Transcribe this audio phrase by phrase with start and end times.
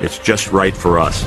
[0.00, 1.24] it's just right for us.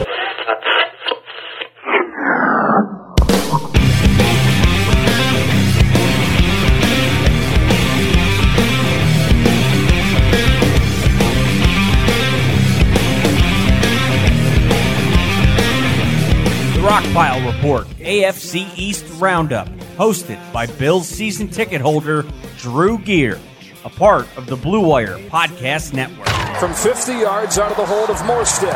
[16.75, 22.23] The Rockpile Report, AFC East Roundup, hosted by Bills season ticket holder
[22.57, 23.39] Drew Gear,
[23.85, 26.27] a part of the Blue Wire Podcast Network.
[26.59, 28.75] From 50 yards out of the hold of Morstead.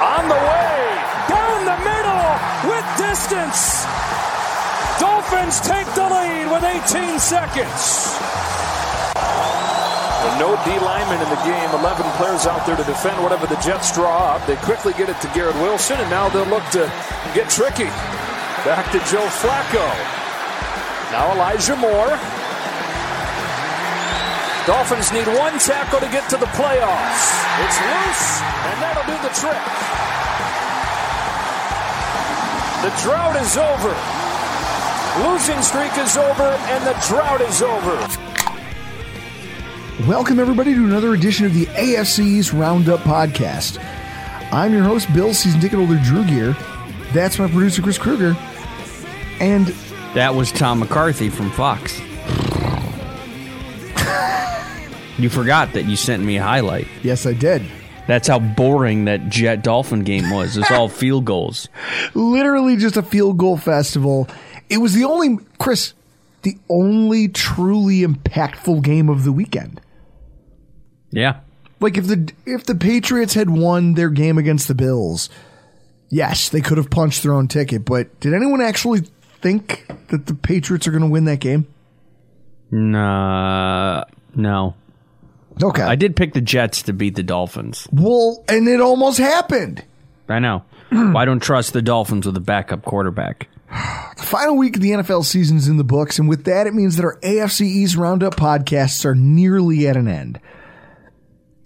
[0.00, 0.80] On the way,
[1.28, 2.28] down the middle,
[2.72, 3.84] with distance.
[4.96, 8.16] Dolphins take the lead with 18 seconds.
[10.24, 13.60] With no D lineman in the game, 11 players out there to defend whatever the
[13.60, 14.46] Jets draw up.
[14.46, 16.90] They quickly get it to Garrett Wilson, and now they'll look to
[17.34, 17.92] get tricky.
[18.64, 19.84] Back to Joe Flacco.
[21.12, 22.37] Now Elijah Moore.
[24.68, 27.32] Dolphins need one tackle to get to the playoffs.
[27.64, 29.64] It's loose, and that'll do the trick.
[32.84, 33.96] The drought is over.
[35.26, 37.96] Losing streak is over, and the drought is over.
[40.06, 43.82] Welcome, everybody, to another edition of the AFC East Roundup Podcast.
[44.52, 46.54] I'm your host, Bill, season ticket holder Drew Gear.
[47.14, 48.36] That's my producer, Chris Kruger.
[49.40, 49.68] And
[50.12, 51.98] That was Tom McCarthy from Fox.
[55.18, 56.86] You forgot that you sent me a highlight.
[57.02, 57.62] yes, I did.
[58.06, 60.56] That's how boring that Jet Dolphin game was.
[60.56, 61.68] It's all field goals.
[62.14, 64.28] Literally just a field goal festival.
[64.70, 65.92] It was the only, Chris,
[66.42, 69.82] the only truly impactful game of the weekend.
[71.10, 71.40] Yeah.
[71.80, 75.28] Like if the if the Patriots had won their game against the Bills,
[76.08, 77.84] yes, they could have punched their own ticket.
[77.84, 79.02] But did anyone actually
[79.40, 81.66] think that the Patriots are going to win that game?
[82.70, 84.74] Nah, no.
[85.62, 85.82] Okay.
[85.82, 87.88] I did pick the Jets to beat the Dolphins.
[87.92, 89.84] Well, and it almost happened.
[90.28, 90.64] I know.
[90.90, 93.48] I don't trust the Dolphins with a backup quarterback.
[93.70, 96.74] The final week of the NFL season is in the books, and with that, it
[96.74, 100.40] means that our AFC East Roundup podcasts are nearly at an end.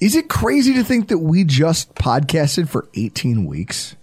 [0.00, 3.94] Is it crazy to think that we just podcasted for 18 weeks?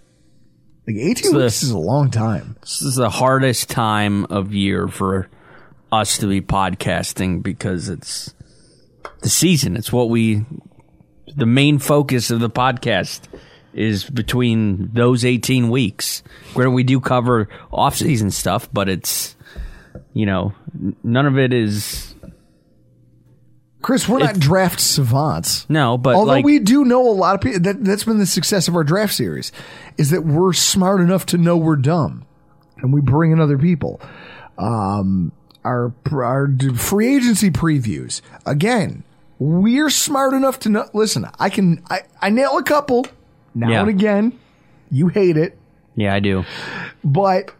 [0.86, 2.56] Like 18 the- weeks is a long time.
[2.62, 5.28] This is the hardest time of year for
[5.92, 8.32] us to be podcasting because it's
[9.20, 9.76] the season.
[9.76, 10.44] It's what we,
[11.36, 13.22] the main focus of the podcast
[13.72, 16.22] is between those 18 weeks
[16.54, 19.36] where we do cover off season stuff, but it's,
[20.12, 20.52] you know,
[21.04, 22.14] none of it is,
[23.82, 25.68] Chris, we're not draft savants.
[25.70, 28.26] no, but Although like, we do know a lot of people, that, that's been the
[28.26, 29.52] success of our draft series,
[29.96, 32.26] is that we're smart enough to know we're dumb,
[32.78, 34.00] and we bring in other people.
[34.58, 35.32] Um,
[35.64, 39.04] our our free agency previews again.
[39.38, 40.88] We're smart enough to know.
[40.92, 43.06] Listen, I can I, I nail a couple
[43.54, 43.80] now Yeah.
[43.80, 44.38] and again.
[44.90, 45.56] You hate it,
[45.94, 46.44] yeah, I do.
[47.04, 47.52] but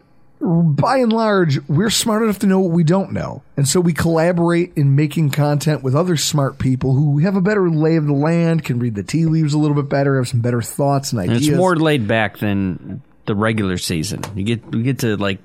[0.43, 3.41] by and large, we're smart enough to know what we don't know.
[3.55, 7.69] And so we collaborate in making content with other smart people who have a better
[7.69, 10.41] lay of the land, can read the tea leaves a little bit better, have some
[10.41, 11.47] better thoughts and And ideas.
[11.49, 14.21] it's more laid back than the regular season.
[14.35, 15.39] You get you get to like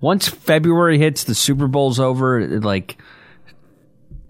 [0.00, 2.38] once February hits, the Super Bowl's over.
[2.40, 2.96] It, like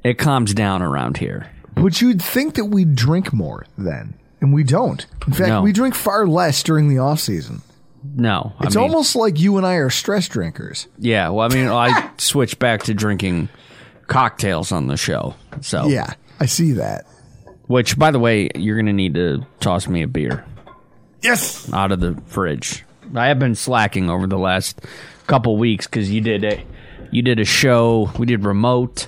[0.05, 1.51] it calms down around here.
[1.75, 5.07] but you'd think that we'd drink more then, and we don't.
[5.27, 5.63] In fact, No.
[5.63, 7.63] we drink far less during the off season.
[8.15, 10.87] No, I It's mean, almost like you and I are stress drinkers.
[10.99, 11.29] yeah.
[11.31, 13.49] Well, I mean, I switched back to drinking
[14.07, 15.35] cocktails on the show.
[15.61, 17.05] So Yeah, I see that.
[17.67, 20.45] Which, by the way, you're gonna need to toss me a beer
[21.23, 21.71] Yes.
[21.73, 22.85] out of the fridge.
[23.15, 24.81] I have been slacking over the last
[25.29, 26.65] couple weeks because you did a
[27.13, 28.11] you did a show.
[28.19, 29.07] We did remote.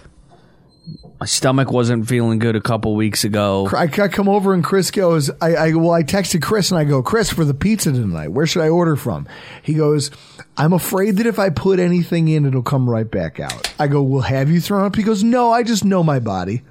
[1.19, 3.69] My stomach wasn't feeling good a couple weeks ago.
[3.77, 6.85] I, I come over and Chris goes, I, I well, I texted Chris and I
[6.85, 9.29] go, Chris, for the pizza tonight, where should I order from?
[9.63, 10.11] He goes,
[10.57, 13.73] I'm afraid that if I put anything in, it'll come right back out.
[13.79, 14.97] I go, well, have you thrown up?
[14.97, 16.63] He goes, no, I just know my body.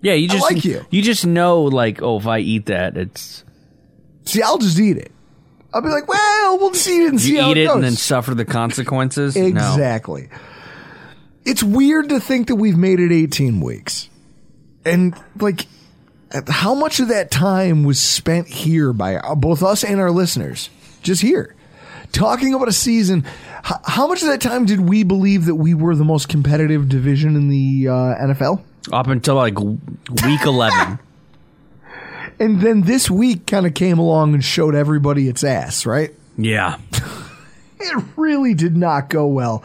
[0.00, 0.86] Yeah, you I just like you.
[0.90, 3.44] just know like, oh, if I eat that, it's
[4.24, 5.12] See, I'll just eat it.
[5.72, 7.66] I'll be like, well, we'll just eat it and see you how eat it it
[7.66, 7.74] goes.
[7.76, 9.36] and then suffer the consequences.
[9.36, 9.46] No.
[9.48, 10.28] Exactly.
[11.44, 14.08] It's weird to think that we've made it 18 weeks.
[14.84, 15.66] And like
[16.48, 20.70] how much of that time was spent here by uh, both us and our listeners?
[21.02, 21.54] Just here.
[22.12, 23.24] Talking about a season,
[23.62, 27.36] how much of that time did we believe that we were the most competitive division
[27.36, 27.92] in the uh,
[28.26, 28.62] NFL?
[28.92, 30.98] Up until like week eleven.
[32.40, 36.12] And then this week kind of came along and showed everybody its ass, right?
[36.38, 36.78] yeah.
[37.78, 39.62] it really did not go well.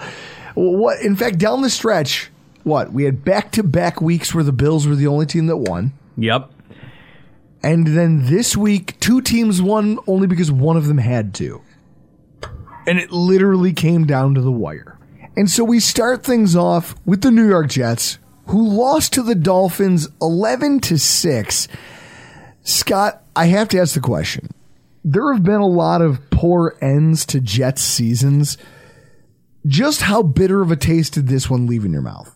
[0.56, 2.30] What, in fact, down the stretch,
[2.64, 5.58] what we had back to back weeks where the Bills were the only team that
[5.58, 6.50] won, Yep.
[7.64, 11.62] and then this week two teams won only because one of them had to,
[12.88, 14.98] and it literally came down to the wire.
[15.38, 18.18] And so we start things off with the New York Jets,
[18.48, 21.68] who lost to the Dolphins eleven to six.
[22.66, 24.50] Scott, I have to ask the question.
[25.04, 28.58] There have been a lot of poor ends to Jets seasons.
[29.68, 32.36] Just how bitter of a taste did this one leave in your mouth?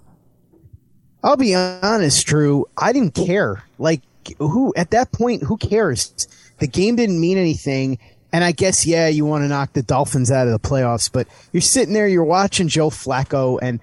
[1.24, 2.68] I'll be honest, Drew.
[2.78, 3.64] I didn't care.
[3.80, 4.02] Like,
[4.38, 5.44] who at that point?
[5.44, 6.28] Who cares?
[6.60, 7.98] The game didn't mean anything.
[8.32, 11.28] And I guess, yeah, you want to knock the Dolphins out of the playoffs, but
[11.52, 13.80] you're sitting there, you're watching Joe Flacco, and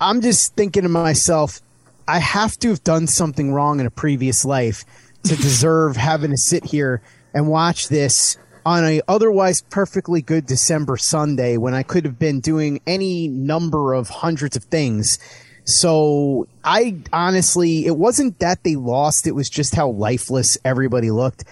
[0.00, 1.60] I'm just thinking to myself,
[2.06, 4.84] I have to have done something wrong in a previous life
[5.24, 7.02] to deserve having to sit here
[7.34, 12.40] and watch this on a otherwise perfectly good December Sunday when I could have been
[12.40, 15.18] doing any number of hundreds of things.
[15.64, 19.26] So I honestly, it wasn't that they lost.
[19.26, 21.44] It was just how lifeless everybody looked.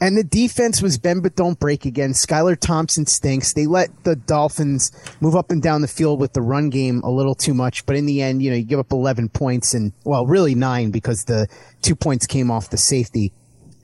[0.00, 2.12] And the defense was bend but don't break again.
[2.12, 3.54] Skylar Thompson stinks.
[3.54, 7.10] They let the Dolphins move up and down the field with the run game a
[7.10, 7.86] little too much.
[7.86, 10.90] But in the end, you know, you give up 11 points and, well, really nine
[10.90, 11.48] because the
[11.80, 13.32] two points came off the safety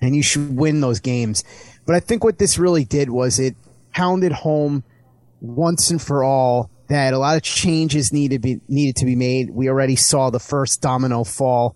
[0.03, 1.45] and you should win those games.
[1.87, 3.57] But I think what this really did was it
[3.93, 4.85] pounded home
[5.41, 9.51] once and for all that a lot of changes needed be needed to be made.
[9.51, 11.75] We already saw the first domino fall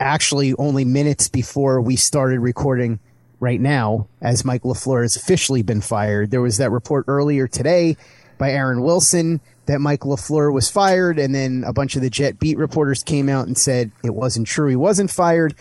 [0.00, 2.98] actually only minutes before we started recording
[3.44, 6.30] right now as Mike LaFleur has officially been fired.
[6.30, 7.98] There was that report earlier today
[8.38, 12.38] by Aaron Wilson that Mike LaFleur was fired and then a bunch of the Jet
[12.38, 14.68] beat reporters came out and said it wasn't true.
[14.68, 15.54] He wasn't fired.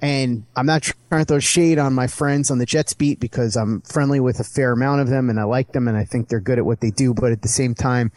[0.00, 3.54] And I'm not trying to throw shade on my friends on the Jets beat because
[3.54, 6.28] I'm friendly with a fair amount of them and I like them and I think
[6.28, 7.12] they're good at what they do.
[7.12, 8.12] But at the same time,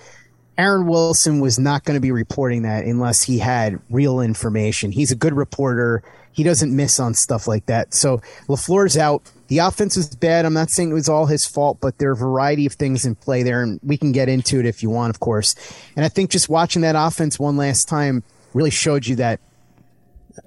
[0.59, 4.91] Aaron Wilson was not going to be reporting that unless he had real information.
[4.91, 6.03] He's a good reporter.
[6.33, 7.93] He doesn't miss on stuff like that.
[7.93, 8.17] So
[8.49, 9.23] LaFleur's out.
[9.47, 10.43] The offense was bad.
[10.43, 13.05] I'm not saying it was all his fault, but there are a variety of things
[13.05, 15.55] in play there, and we can get into it if you want, of course.
[15.95, 18.21] And I think just watching that offense one last time
[18.53, 19.39] really showed you that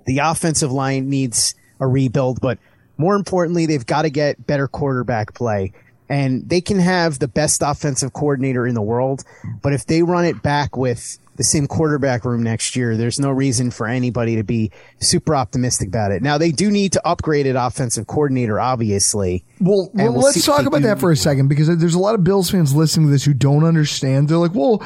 [0.04, 2.58] the offensive line needs a rebuild, but
[2.98, 5.72] more importantly, they've got to get better quarterback play.
[6.12, 9.24] And they can have the best offensive coordinator in the world,
[9.62, 13.30] but if they run it back with the same quarterback room next year, there's no
[13.30, 16.22] reason for anybody to be super optimistic about it.
[16.22, 19.42] Now they do need to upgrade an offensive coordinator, obviously.
[19.58, 22.22] Well, well we'll let's talk about that for a second because there's a lot of
[22.22, 24.28] Bills fans listening to this who don't understand.
[24.28, 24.84] They're like, well,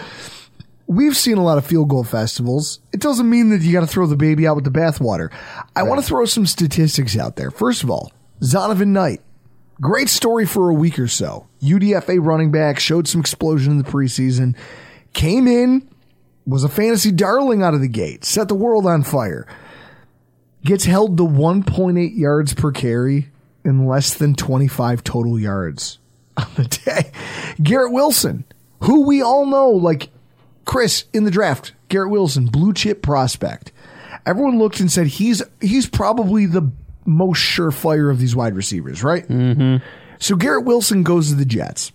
[0.87, 2.78] we've seen a lot of field goal festivals.
[2.92, 5.33] It doesn't mean that you got to throw the baby out with the bathwater.
[5.75, 7.50] I want to throw some statistics out there.
[7.50, 9.23] First of all, Zonovan Knight,
[9.80, 11.47] great story for a week or so.
[11.62, 14.56] UDFA running back, showed some explosion in the preseason,
[15.12, 15.88] came in,
[16.47, 19.47] was a fantasy darling out of the gate, set the world on fire.
[20.64, 23.30] Gets held to 1.8 yards per carry
[23.64, 25.99] in less than 25 total yards
[26.37, 27.12] on the day.
[27.62, 28.45] Garrett Wilson,
[28.83, 30.11] who we all know, like
[30.64, 33.73] Chris in the draft, Garrett Wilson, blue chip prospect.
[34.25, 36.71] Everyone looked and said he's he's probably the
[37.06, 39.26] most surefire of these wide receivers, right?
[39.28, 39.84] Mm-hmm.
[40.18, 41.92] So Garrett Wilson goes to the Jets,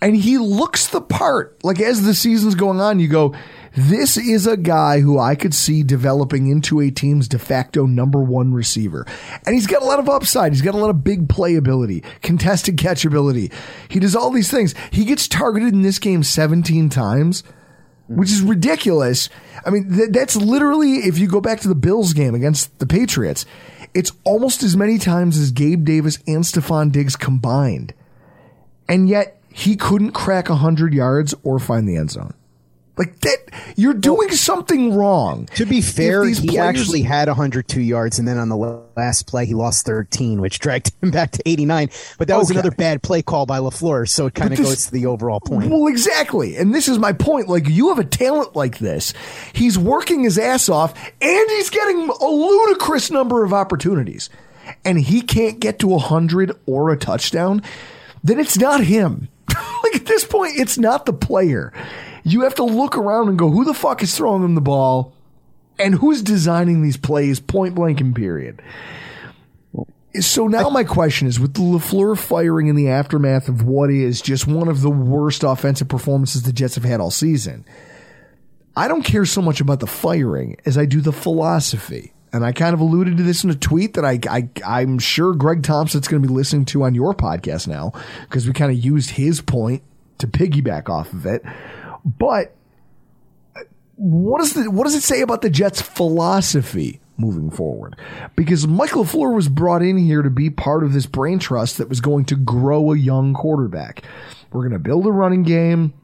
[0.00, 1.62] and he looks the part.
[1.64, 3.34] Like as the season's going on, you go,
[3.76, 8.20] This is a guy who I could see developing into a team's de facto number
[8.20, 9.06] one receiver.
[9.46, 10.52] And he's got a lot of upside.
[10.52, 13.52] He's got a lot of big playability, contested catchability.
[13.88, 14.74] He does all these things.
[14.90, 17.42] He gets targeted in this game 17 times,
[18.06, 19.28] which is ridiculous.
[19.64, 22.86] I mean, th- that's literally, if you go back to the Bills game against the
[22.86, 23.46] Patriots,
[23.94, 27.94] it's almost as many times as Gabe Davis and Stefon Diggs combined.
[28.88, 32.34] And yet he couldn't crack 100 yards or find the end zone.
[32.96, 33.38] Like that,
[33.76, 35.46] you're doing something wrong.
[35.56, 38.56] To be fair, he players- actually had 102 yards, and then on the
[38.96, 41.90] last play, he lost 13, which dragged him back to 89.
[42.18, 44.92] But that was another bad play call by Lafleur, so it kind of goes to
[44.92, 45.70] the overall point.
[45.70, 46.56] Well, exactly.
[46.56, 47.48] And this is my point.
[47.48, 49.12] Like, you have a talent like this.
[49.52, 54.30] He's working his ass off and he's getting a ludicrous number of opportunities.
[54.84, 57.62] And he can't get to a hundred or a touchdown.
[58.22, 59.28] Then it's not him.
[59.48, 61.72] like, at this point, it's not the player.
[62.24, 65.12] You have to look around and go, who the fuck is throwing them the ball?
[65.78, 68.62] And who's designing these plays point blank and period?
[70.20, 74.22] So now my question is with the LaFleur firing in the aftermath of what is
[74.22, 77.64] just one of the worst offensive performances the Jets have had all season.
[78.76, 82.12] I don't care so much about the firing as I do the philosophy.
[82.32, 85.34] And I kind of alluded to this in a tweet that I, I I'm sure
[85.34, 88.84] Greg Thompson's going to be listening to on your podcast now because we kind of
[88.84, 89.82] used his point
[90.18, 91.44] to piggyback off of it.
[92.04, 92.54] But
[93.56, 93.60] uh,
[93.96, 97.96] what does the what does it say about the Jets' philosophy moving forward?
[98.36, 101.88] Because Michael LaFleur was brought in here to be part of this brain trust that
[101.88, 104.04] was going to grow a young quarterback.
[104.52, 105.94] We're going to build a running game.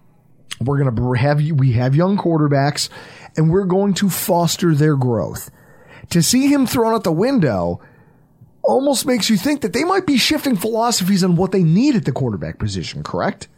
[0.60, 2.88] We're going to have we have young quarterbacks,
[3.36, 5.50] and we're going to foster their growth.
[6.10, 7.80] To see him thrown out the window
[8.62, 12.04] almost makes you think that they might be shifting philosophies on what they need at
[12.04, 13.02] the quarterback position.
[13.02, 13.48] Correct?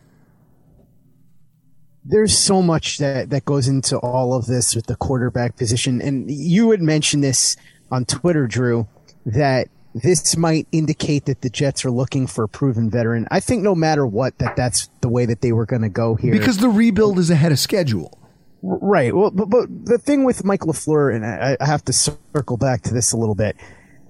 [2.04, 6.00] There's so much that, that goes into all of this with the quarterback position.
[6.00, 7.56] And you had mentioned this
[7.90, 8.88] on Twitter, Drew,
[9.24, 13.28] that this might indicate that the Jets are looking for a proven veteran.
[13.30, 16.14] I think no matter what, that that's the way that they were going to go
[16.14, 16.32] here.
[16.32, 18.18] Because the rebuild is ahead of schedule.
[18.62, 19.14] Right.
[19.14, 22.82] Well, but, but the thing with Mike LaFleur, and I, I have to circle back
[22.82, 23.56] to this a little bit.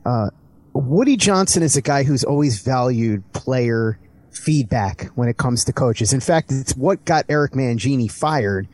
[0.05, 0.31] Uh,
[0.73, 3.99] Woody Johnson is a guy who's always valued player
[4.33, 6.13] feedback when it comes to coaches.
[6.13, 8.67] In fact, it's what got Eric Mangini fired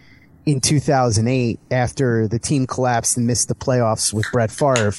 [0.46, 4.94] in 2008 after the team collapsed and missed the playoffs with Brett Favre.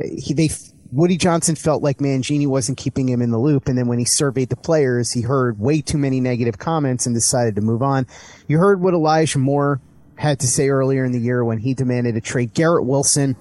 [0.00, 0.50] He, they,
[0.92, 3.68] Woody Johnson felt like Mangini wasn't keeping him in the loop.
[3.68, 7.14] And then when he surveyed the players, he heard way too many negative comments and
[7.14, 8.06] decided to move on.
[8.46, 9.80] You heard what Elijah Moore
[10.14, 13.36] had to say earlier in the year when he demanded to trade Garrett Wilson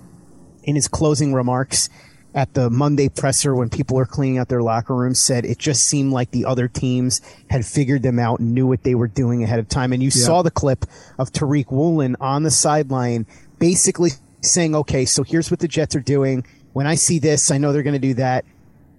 [0.63, 1.89] in his closing remarks
[2.36, 5.86] at the Monday presser when people are cleaning out their locker rooms said it just
[5.86, 9.42] seemed like the other teams had figured them out and knew what they were doing
[9.42, 9.94] ahead of time.
[9.94, 10.25] And you Yeah.
[10.25, 10.86] saw the clip
[11.18, 13.25] of Tariq Woolen on the sideline
[13.58, 14.12] basically
[14.42, 16.46] saying, okay, so here's what the Jets are doing.
[16.74, 18.44] When I see this, I know they're going to do that.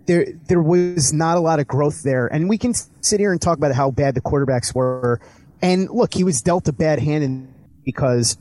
[0.07, 2.27] There, there was not a lot of growth there.
[2.29, 5.21] And we can sit here and talk about how bad the quarterbacks were.
[5.61, 7.53] And look, he was dealt a bad hand
[7.85, 8.39] because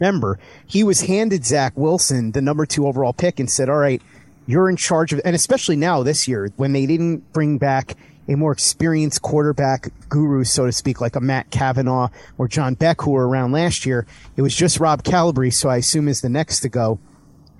[0.00, 4.02] remember, he was handed Zach Wilson, the number two overall pick, and said, all right,
[4.46, 7.96] you're in charge of, and especially now this year when they didn't bring back
[8.28, 12.08] a more experienced quarterback guru, so to speak, like a Matt Cavanaugh
[12.38, 14.06] or John Beck, who were around last year.
[14.36, 17.00] It was just Rob Calabrese, so I assume is the next to go,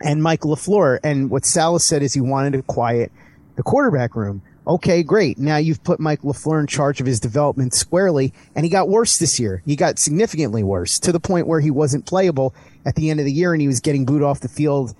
[0.00, 1.00] and Mike LaFleur.
[1.02, 3.10] And what Salah said is he wanted to quiet
[3.56, 4.42] the quarterback room.
[4.64, 5.38] Okay, great.
[5.38, 9.18] Now you've put Mike LaFleur in charge of his development squarely, and he got worse
[9.18, 9.60] this year.
[9.66, 12.54] He got significantly worse to the point where he wasn't playable
[12.86, 14.94] at the end of the year and he was getting booed off the field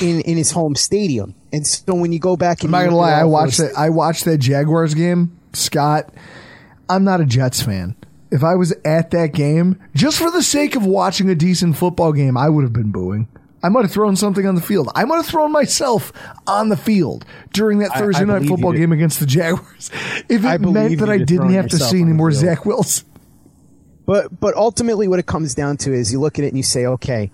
[0.00, 1.34] in, in his home stadium.
[1.52, 3.12] And so when you go back and I'm not gonna lie.
[3.12, 3.72] I watched that.
[3.76, 6.12] I watched that Jaguars game, Scott.
[6.88, 7.96] I'm not a Jets fan.
[8.30, 12.12] If I was at that game, just for the sake of watching a decent football
[12.12, 13.28] game, I would have been booing.
[13.62, 14.88] I might have thrown something on the field.
[14.94, 16.12] I might have thrown myself
[16.46, 19.90] on the field during that Thursday I night football game against the Jaguars.
[20.28, 22.30] If it believe meant that I didn't have to see on any more.
[22.30, 23.06] Zach Wilson.
[24.06, 26.62] But but ultimately, what it comes down to is you look at it and you
[26.62, 27.30] say, okay,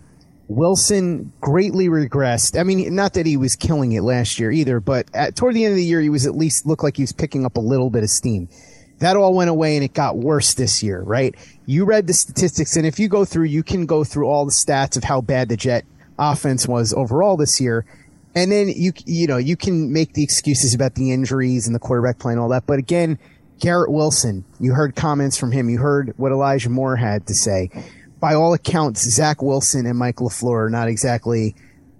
[0.48, 2.58] Wilson greatly regressed.
[2.58, 5.64] I mean, not that he was killing it last year either, but at, toward the
[5.64, 7.60] end of the year, he was at least looked like he was picking up a
[7.60, 8.48] little bit of steam.
[8.98, 11.34] That all went away and it got worse this year, right?
[11.66, 14.52] You read the statistics, and if you go through, you can go through all the
[14.52, 15.84] stats of how bad the Jet
[16.18, 17.84] offense was overall this year.
[18.34, 21.78] And then you, you know, you can make the excuses about the injuries and the
[21.78, 22.66] quarterback play and all that.
[22.66, 23.18] But again,
[23.60, 25.70] Garrett Wilson, you heard comments from him.
[25.70, 27.70] You heard what Elijah Moore had to say.
[28.24, 31.54] By all accounts, Zach Wilson and Mike LaFleur are not exactly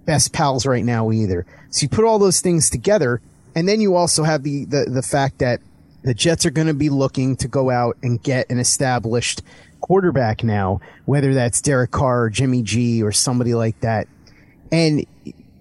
[0.05, 1.45] best pals right now either.
[1.69, 3.21] So you put all those things together,
[3.53, 5.61] and then you also have the, the, the fact that
[6.01, 9.43] the Jets are going to be looking to go out and get an established
[9.81, 14.07] quarterback now, whether that's Derek Carr or Jimmy G or somebody like that.
[14.71, 15.05] And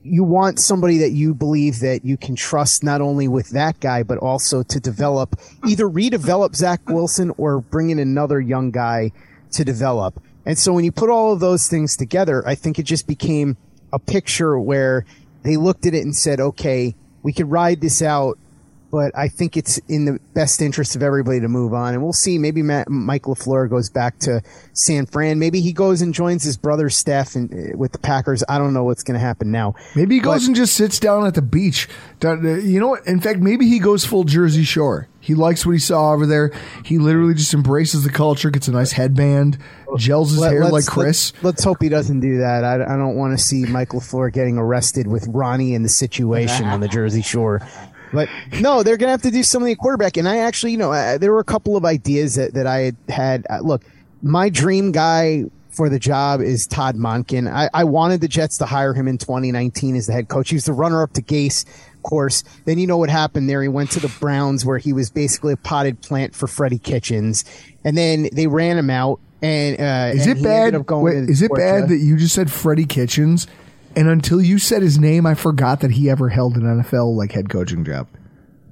[0.03, 4.03] you want somebody that you believe that you can trust not only with that guy,
[4.03, 9.13] but also to develop, either redevelop Zach Wilson or bring in another young guy
[9.51, 10.23] to develop.
[10.47, 13.57] And so when you put all of those things together, I think it just became
[13.93, 15.05] a picture where
[15.43, 18.39] they looked at it and said, okay, we could ride this out
[18.95, 21.95] but I think it's in the best interest of everybody to move on.
[21.95, 22.39] And we'll see.
[22.39, 24.41] Maybe Matt, Mike LaFleur goes back to
[24.73, 25.41] San Fran.
[25.41, 28.45] Maybe he goes and joins his brother's staff in, uh, with the Packers.
[28.49, 29.75] I don't know what's going to happen now.
[29.97, 31.89] Maybe he goes but, and just sits down at the beach.
[32.23, 33.05] You know what?
[33.05, 35.09] In fact, maybe he goes full Jersey Shore.
[35.19, 36.53] He likes what he saw over there.
[36.85, 39.59] He literally just embraces the culture, gets a nice headband,
[39.97, 41.33] gels his Let, hair like Chris.
[41.33, 42.63] Let's, let's, hope he doesn't do that.
[42.63, 46.67] I, I don't want to see Mike LaFleur getting arrested with Ronnie in the situation
[46.67, 47.67] on the Jersey Shore.
[48.13, 48.29] But
[48.61, 50.17] no, they're going to have to do something at quarterback.
[50.17, 52.93] And I actually, you know, I, there were a couple of ideas that, that I
[53.09, 53.47] had.
[53.51, 53.85] Uh, look,
[54.23, 55.45] my dream guy
[55.75, 57.53] for the job is Todd Monken.
[57.53, 60.51] I, I wanted the Jets to hire him in 2019 as the head coach.
[60.51, 62.45] He was the runner up to Gase, of course.
[62.65, 63.61] Then you know what happened there.
[63.63, 67.45] He went to the Browns where he was basically a potted plant for Freddie Kitchens.
[67.85, 69.21] And then they ran him out.
[69.43, 70.91] And, uh, is and it bad?
[70.91, 73.47] Wait, is it bad that you just said Freddie Kitchens
[73.97, 77.33] and until you said his name, I forgot that he ever held an NFL like
[77.33, 78.09] head coaching job.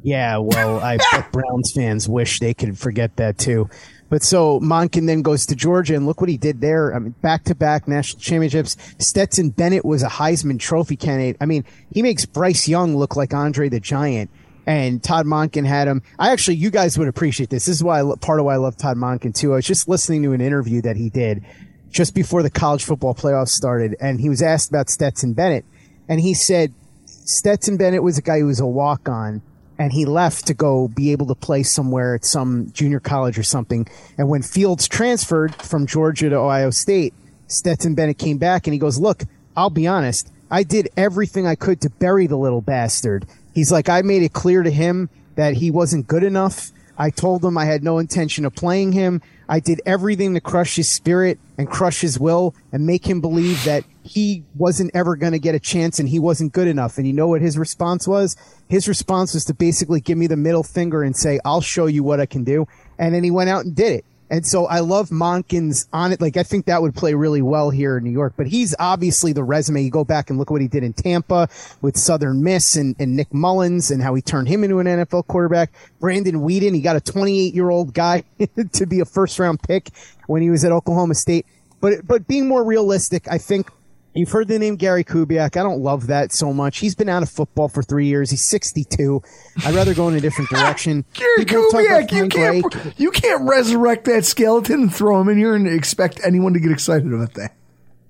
[0.03, 0.99] Yeah, well, I
[1.33, 3.71] Browns fans wish they could forget that too.
[4.09, 6.95] But so Monken then goes to Georgia, and look what he did there.
[6.95, 8.77] I mean, back to back national championships.
[8.99, 11.37] Stetson Bennett was a Heisman Trophy candidate.
[11.41, 14.31] I mean, he makes Bryce Young look like Andre the Giant,
[14.67, 16.03] and Todd Monken had him.
[16.19, 17.65] I actually, you guys would appreciate this.
[17.65, 19.53] This is why I, part of why I love Todd Monken too.
[19.53, 21.45] I was just listening to an interview that he did
[21.93, 25.65] just before the college football playoffs started, and he was asked about Stetson Bennett,
[26.09, 26.73] and he said
[27.07, 29.43] Stetson Bennett was a guy who was a walk on,
[29.79, 33.43] and he left to go be able to play somewhere at some junior college or
[33.43, 33.87] something.
[34.17, 37.15] And when Fields transferred from Georgia to Ohio State,
[37.47, 39.25] Stetson Bennett came back and he goes, "Look,
[39.57, 43.89] I'll be honest, I did everything I could to bury the little bastard." He's like,
[43.91, 46.73] I made it clear to him that he wasn't good enough.
[46.99, 49.23] I told him I had no intention of playing him.
[49.49, 53.65] I did everything to crush his spirit and crush his will and make him believe
[53.65, 56.99] that he wasn't ever going to get a chance and he wasn't good enough.
[56.99, 58.37] And you know what his response was?
[58.69, 62.03] His response was to basically give me the middle finger and say, I'll show you
[62.03, 62.67] what I can do.
[62.99, 64.05] And then he went out and did it.
[64.33, 66.23] And so I love Monken's on it.
[66.23, 68.33] Like I think that would play really well here in New York.
[68.35, 69.83] But he's obviously the resume.
[69.83, 71.51] You go back and look at what he did in Tampa
[71.83, 75.27] with Southern Miss and, and Nick Mullens and how he turned him into an NFL
[75.27, 75.71] quarterback.
[76.01, 78.25] Brandon Weeden, he got a 28 year old guy
[78.73, 79.91] to be a first round pick
[80.29, 81.45] when he was at Oklahoma State.
[81.83, 83.71] But but being more realistic, I think
[84.15, 85.57] You've heard the name Gary Kubiak.
[85.57, 86.79] I don't love that so much.
[86.79, 88.31] He's been out of football for three years.
[88.31, 89.23] He's 62.
[89.65, 91.05] I'd rather go in a different direction.
[91.15, 92.65] Gary Kubiak, you can't,
[92.99, 96.71] you can't resurrect that skeleton and throw him in here and expect anyone to get
[96.71, 97.55] excited about that.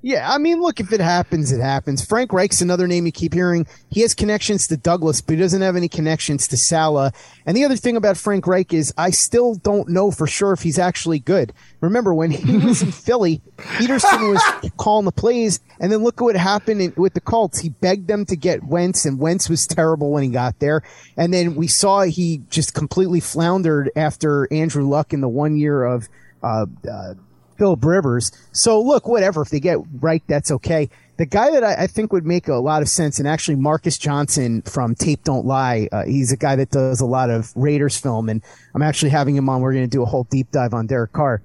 [0.05, 2.05] Yeah, I mean, look, if it happens, it happens.
[2.05, 3.69] Frank Reich's another name you keep hearing.
[3.89, 7.13] He has connections to Douglas, but he doesn't have any connections to Salah.
[7.47, 10.63] And the other thing about Frank Reich is I still don't know for sure if
[10.63, 11.53] he's actually good.
[11.81, 16.25] Remember when he was in Philly, Pederson was calling the plays, and then look at
[16.25, 17.61] what happened in, with the Colts.
[17.61, 20.83] He begged them to get Wentz, and Wentz was terrible when he got there.
[21.17, 25.85] And then we saw he just completely floundered after Andrew Luck in the one year
[25.85, 26.09] of
[26.43, 27.15] uh, uh,
[27.63, 28.33] Philip Rivers.
[28.51, 29.41] So look, whatever.
[29.43, 30.91] If they get right, that's okay.
[31.17, 33.97] The guy that I, I, think would make a lot of sense, and actually Marcus
[33.97, 37.97] Johnson from Tape Don't Lie, uh, he's a guy that does a lot of Raiders
[37.97, 38.43] film, and
[38.75, 39.61] I'm actually having him on.
[39.61, 41.41] We're going to do a whole deep dive on Derek Carr.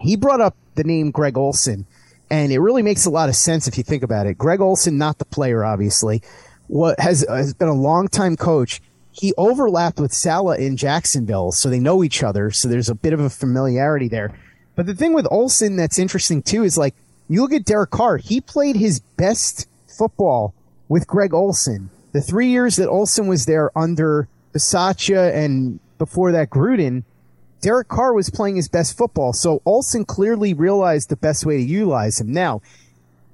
[0.00, 1.86] He brought up the name Greg Olson,
[2.30, 4.36] and it really makes a lot of sense if you think about it.
[4.36, 6.20] Greg Olson, not the player, obviously,
[6.66, 8.82] what has has been a long time coach.
[9.12, 12.50] He overlapped with Salah in Jacksonville, so they know each other.
[12.50, 14.36] So there's a bit of a familiarity there.
[14.76, 16.94] But the thing with Olson that's interesting too is like
[17.28, 20.54] you look at Derek Carr, he played his best football
[20.88, 21.90] with Greg Olson.
[22.12, 27.04] The three years that Olson was there under Bisaccia and before that Gruden,
[27.60, 29.32] Derek Carr was playing his best football.
[29.32, 32.32] So Olson clearly realized the best way to utilize him.
[32.32, 32.60] Now,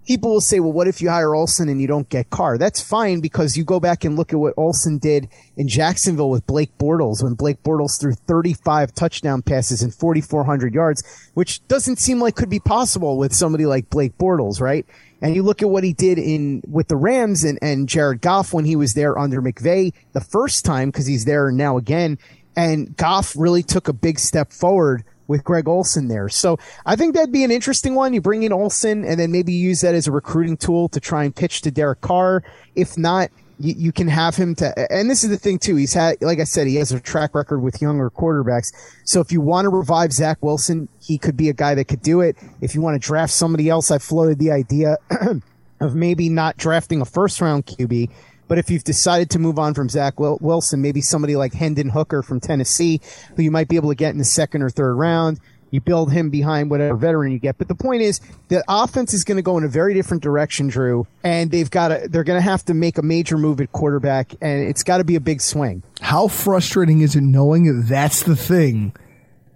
[0.07, 2.59] people will say, well, what if you hire Olson and you don't get Carr?
[2.59, 6.47] That's fine because you go back and look at what Olson did in Jacksonville with
[6.47, 12.21] Blake Bortles when Blake Bortles threw 35 touchdown passes and 4,400 yards, which doesn't seem
[12.21, 14.87] like could be possible with somebody like Blake Bortles, right?
[15.23, 18.53] And you look at what he did in with the Rams and, and Jared Goff
[18.53, 22.19] when he was there under McVay the first time because he's there now again.
[22.57, 26.29] And Goff really took a big step forward with Greg Olson there.
[26.29, 28.13] So I think that'd be an interesting one.
[28.13, 31.23] You bring in Olson and then maybe use that as a recruiting tool to try
[31.23, 32.43] and pitch to Derek Carr.
[32.75, 35.77] If not, you, you can have him to, and this is the thing too.
[35.77, 38.73] He's had, like I said, he has a track record with younger quarterbacks.
[39.05, 42.03] So if you want to revive Zach Wilson, he could be a guy that could
[42.03, 42.37] do it.
[42.61, 44.97] If you want to draft somebody else, I floated the idea
[45.81, 48.11] of maybe not drafting a first round QB.
[48.51, 52.21] But if you've decided to move on from Zach Wilson, maybe somebody like Hendon Hooker
[52.21, 53.01] from Tennessee,
[53.37, 55.39] who you might be able to get in the second or third round,
[55.71, 57.59] you build him behind whatever veteran you get.
[57.59, 60.67] But the point is, the offense is going to go in a very different direction,
[60.67, 63.71] Drew, and they've got to, they're going to have to make a major move at
[63.71, 65.85] quarterback, and it's got to be a big swing.
[66.01, 68.97] How frustrating is it knowing that that's the thing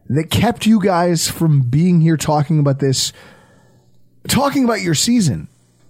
[0.09, 3.13] that kept you guys from being here talking about this,
[4.29, 5.49] talking about your season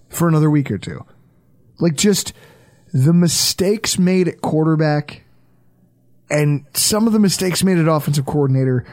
[0.08, 1.04] for another week or two?
[1.78, 2.32] Like just
[2.94, 5.24] the mistakes made at quarterback
[6.30, 8.86] and some of the mistakes made at offensive coordinator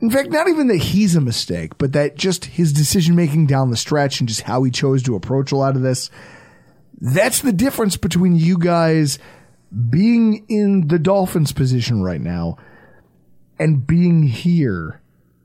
[0.00, 3.70] in fact, not even that he's a mistake, but that just his decision making down
[3.70, 6.10] the stretch and just how he chose to approach a lot of this.
[7.00, 9.18] That's the difference between you guys
[9.90, 12.58] being in the Dolphins position right now
[13.58, 15.00] and being here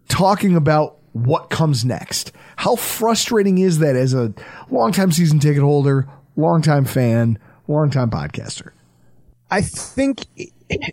[0.08, 2.32] talking about what comes next.
[2.56, 4.34] How frustrating is that as a
[4.70, 8.72] longtime season ticket holder, longtime fan, longtime podcaster?
[9.50, 10.26] I think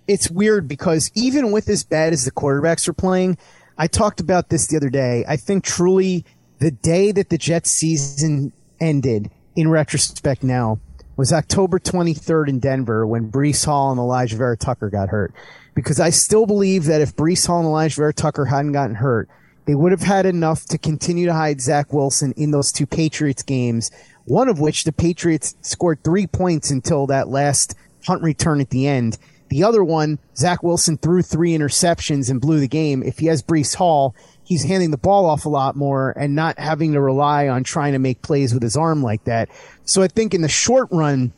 [0.07, 3.39] it's weird because even with as bad as the quarterbacks are playing,
[3.79, 5.25] I talked about this the other day.
[5.27, 6.25] I think truly
[6.59, 10.79] the day that the Jets season ended, in retrospect now,
[11.17, 15.35] was October 23rd in Denver when Breece Hall and Alijah Vera Tucker got hurt.
[15.75, 19.29] Because I still believe that if Breece Hall and Alijah Vera Tucker hadn't gotten hurt,
[19.67, 23.43] they would have had enough to continue to hide Zach Wilson in those two Patriots
[23.43, 23.91] games,
[24.31, 27.75] one of which the Patriots scored three points until that last
[28.07, 29.19] punt return at the end.
[29.49, 33.03] The other one, Zach Wilson threw three interceptions and blew the game.
[33.03, 34.15] If he has Breece Hall,
[34.45, 37.93] he's handing the ball off a lot more and not having to rely on trying
[37.95, 39.49] to make plays with his arm like that.
[39.85, 41.33] So I think in the short run,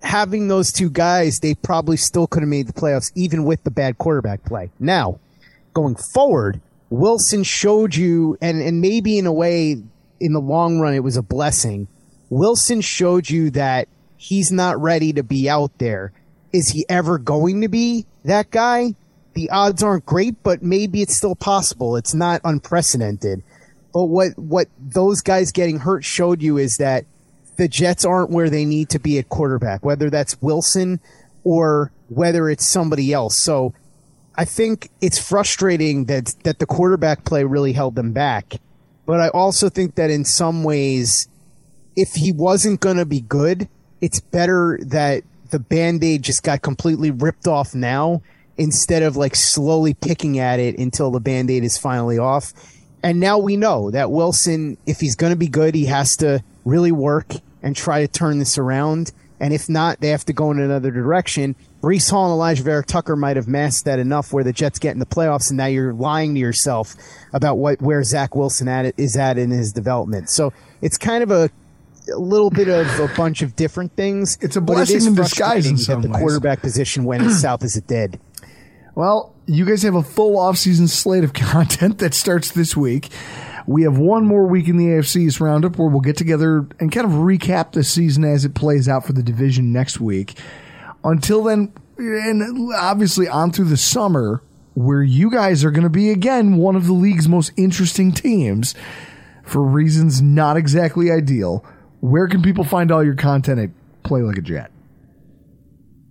[0.00, 3.72] having those two guys, they probably still could have made the playoffs even with the
[3.72, 4.70] bad quarterback play.
[4.78, 5.18] Now,
[5.74, 9.82] going forward, Wilson showed you, and, and maybe in a way,
[10.20, 11.88] in the long run, it was a blessing.
[12.30, 16.12] Wilson showed you that he's not ready to be out there
[16.52, 18.94] is he ever going to be that guy?
[19.34, 21.96] The odds aren't great, but maybe it's still possible.
[21.96, 23.42] It's not unprecedented.
[23.92, 27.04] But what, what those guys getting hurt showed you is that
[27.56, 31.00] the Jets aren't where they need to be at quarterback, whether that's Wilson
[31.44, 33.36] or whether it's somebody else.
[33.36, 33.74] So
[34.34, 38.54] I think it's frustrating that, that the quarterback play really held them back.
[39.06, 41.28] But I also think that in some ways,
[41.96, 43.68] if he wasn't going to be good,
[44.00, 48.22] it's better that the band-aid just got completely ripped off now
[48.56, 52.52] instead of like slowly picking at it until the band-aid is finally off.
[53.02, 56.44] And now we know that Wilson, if he's going to be good, he has to
[56.64, 59.12] really work and try to turn this around.
[59.40, 61.56] And if not, they have to go in another direction.
[61.80, 64.92] Breece Hall and Alijah Vera Tucker might have masked that enough where the Jets get
[64.92, 66.94] in the playoffs, and now you're lying to yourself
[67.32, 70.28] about what where Zach Wilson at is at in his development.
[70.28, 71.48] So it's kind of a
[72.10, 74.38] a little bit of a bunch of different things.
[74.40, 76.20] It's a blessing in disguise in some that the ways.
[76.20, 78.20] quarterback position went as south as it did.
[78.94, 83.10] Well, you guys have a full off-season slate of content that starts this week.
[83.66, 86.90] We have one more week in the AFC East roundup where we'll get together and
[86.90, 90.38] kind of recap the season as it plays out for the division next week.
[91.04, 94.42] Until then, and obviously on through the summer,
[94.74, 98.74] where you guys are going to be again one of the league's most interesting teams
[99.44, 101.64] for reasons not exactly ideal.
[102.00, 103.70] Where can people find all your content at
[104.02, 104.70] Play Like a Jet?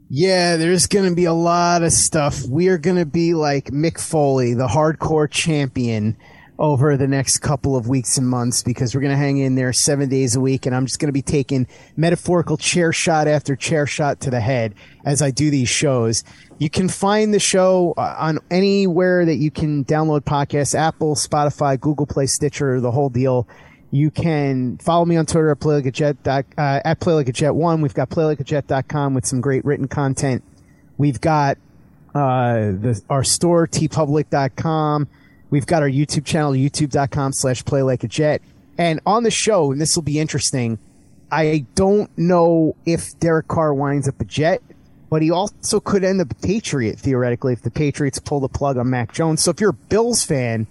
[0.09, 2.43] Yeah, there's going to be a lot of stuff.
[2.47, 6.17] We are going to be like Mick Foley, the hardcore champion,
[6.59, 9.71] over the next couple of weeks and months because we're going to hang in there
[9.71, 10.65] seven days a week.
[10.65, 14.41] And I'm just going to be taking metaphorical chair shot after chair shot to the
[14.41, 14.75] head
[15.05, 16.25] as I do these shows.
[16.57, 21.79] You can find the show uh, on anywhere that you can download podcasts Apple, Spotify,
[21.79, 23.47] Google Play, Stitcher, the whole deal.
[23.91, 27.81] You can follow me on Twitter at playlikeajet, uh, at playlikeajet1.
[27.81, 30.43] We've got playlikeajet.com with some great written content.
[30.97, 31.57] We've got
[32.13, 35.07] uh, the, our store, teepublic.com.
[35.49, 38.41] We've got our YouTube channel, youtube.com slash playlikeajet.
[38.77, 40.77] And on the show, and this will be interesting,
[41.31, 44.61] I don't know if Derek Carr winds up a Jet,
[45.09, 48.77] but he also could end up a Patriot, theoretically, if the Patriots pull the plug
[48.77, 49.41] on Mac Jones.
[49.41, 50.67] So if you're a Bills fan,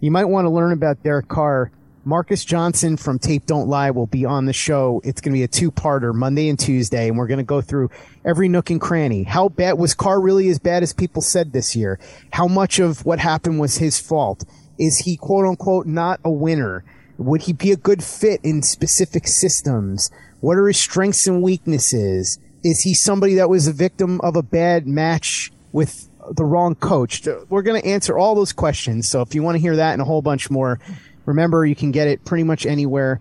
[0.00, 1.70] you might want to learn about Derek Carr
[2.04, 5.00] Marcus Johnson from Tape Don't Lie will be on the show.
[5.04, 7.90] It's going to be a two-parter, Monday and Tuesday, and we're going to go through
[8.24, 9.22] every nook and cranny.
[9.22, 12.00] How bad was Carr really as bad as people said this year?
[12.32, 14.44] How much of what happened was his fault?
[14.78, 16.84] Is he quote unquote not a winner?
[17.18, 20.10] Would he be a good fit in specific systems?
[20.40, 22.40] What are his strengths and weaknesses?
[22.64, 27.28] Is he somebody that was a victim of a bad match with the wrong coach?
[27.48, 29.08] We're going to answer all those questions.
[29.08, 30.80] So if you want to hear that and a whole bunch more,
[31.26, 33.20] remember you can get it pretty much anywhere.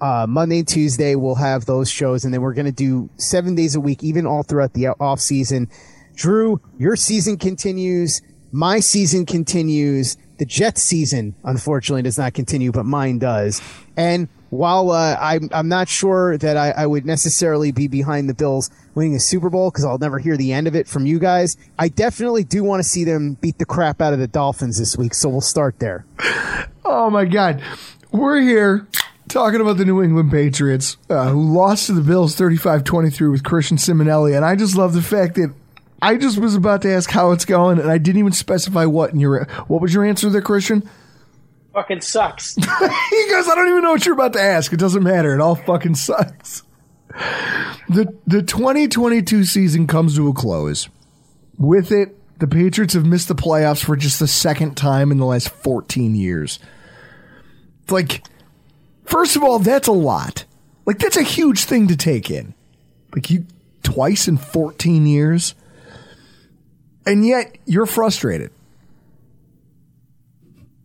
[0.00, 3.54] Uh, Monday and Tuesday we'll have those shows, and then we're going to do seven
[3.54, 5.68] days a week, even all throughout the off season.
[6.14, 8.22] Drew, your season continues.
[8.50, 10.16] My season continues.
[10.38, 13.62] The Jets season, unfortunately, does not continue, but mine does.
[13.96, 18.34] And while uh, I'm, I'm not sure that I, I, would necessarily be behind the
[18.34, 21.18] Bills winning a Super Bowl because I'll never hear the end of it from you
[21.18, 24.78] guys, I definitely do want to see them beat the crap out of the Dolphins
[24.78, 25.14] this week.
[25.14, 26.04] So we'll start there.
[26.84, 27.62] Oh my God.
[28.10, 28.86] We're here
[29.28, 33.42] talking about the New England Patriots uh, who lost to the Bills 35 23 with
[33.44, 34.36] Christian Simonelli.
[34.36, 35.54] And I just love the fact that
[36.02, 39.12] I just was about to ask how it's going, and I didn't even specify what
[39.12, 40.86] in your what was your answer there, Christian?
[41.72, 42.54] Fucking sucks.
[42.54, 42.62] he
[43.30, 44.72] goes, I don't even know what you're about to ask.
[44.72, 45.34] It doesn't matter.
[45.34, 46.62] It all fucking sucks.
[47.88, 50.88] The the 2022 season comes to a close.
[51.58, 55.26] With it, the Patriots have missed the playoffs for just the second time in the
[55.26, 56.58] last 14 years.
[57.88, 58.24] Like,
[59.04, 60.44] first of all, that's a lot.
[60.86, 62.54] Like, that's a huge thing to take in.
[63.14, 63.46] Like, you
[63.82, 65.54] twice in 14 years
[67.06, 68.50] and yet you're frustrated.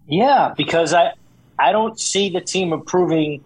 [0.07, 1.13] Yeah, because I
[1.59, 3.43] I don't see the team improving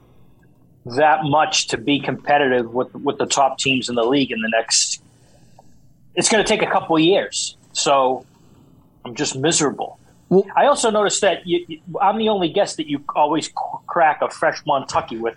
[0.85, 4.49] that much to be competitive with with the top teams in the league in the
[4.49, 5.01] next.
[6.15, 8.25] It's going to take a couple of years, so
[9.05, 9.97] I'm just miserable.
[10.29, 13.51] Well, I also noticed that you, I'm the only guest that you always
[13.87, 15.35] crack a fresh Montucky with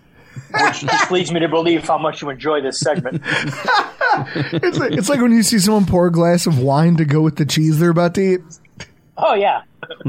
[0.50, 3.22] which just leads me to believe how much you enjoy this segment.
[3.26, 7.20] it's, like, it's like when you see someone pour a glass of wine to go
[7.20, 8.40] with the cheese they're about to eat.
[9.16, 9.62] Oh yeah.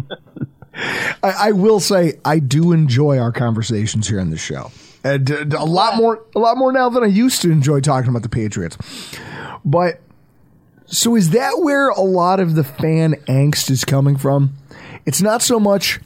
[0.75, 4.71] I, I, will say I do enjoy our conversations here on the show,
[5.03, 8.09] and uh, a lot more, a lot more now than I used to enjoy talking
[8.09, 8.77] about the Patriots.
[9.63, 10.01] But
[10.85, 14.53] so is that where a lot of the fan angst is coming from?
[15.05, 15.99] It's not so much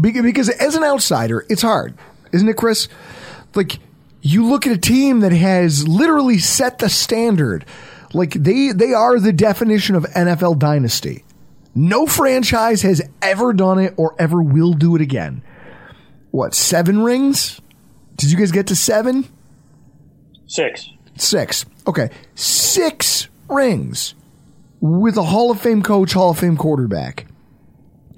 [0.00, 1.94] because as an outsider, it's hard,
[2.32, 2.88] isn't it, Chris?
[3.56, 3.78] like
[4.20, 7.64] you look at a team that has literally set the standard.
[8.12, 11.24] Like they they are the definition of NFL dynasty.
[11.76, 15.42] No franchise has ever done it or ever will do it again.
[16.30, 17.60] What, seven rings?
[18.16, 19.28] Did you guys get to seven?
[20.46, 20.88] Six.
[21.16, 21.66] Six.
[21.86, 22.08] Okay.
[22.34, 24.14] Six rings
[24.80, 27.26] with a Hall of Fame coach, Hall of Fame quarterback.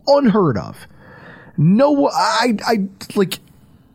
[0.07, 0.87] Unheard of.
[1.57, 3.41] No, I, I, like,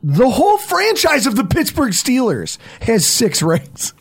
[0.03, 3.93] the whole franchise of the Pittsburgh Steelers has six rings.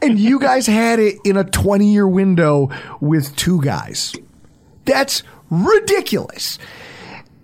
[0.00, 2.70] And you guys had it in a 20 year window
[3.00, 4.14] with two guys.
[4.90, 6.58] That's ridiculous.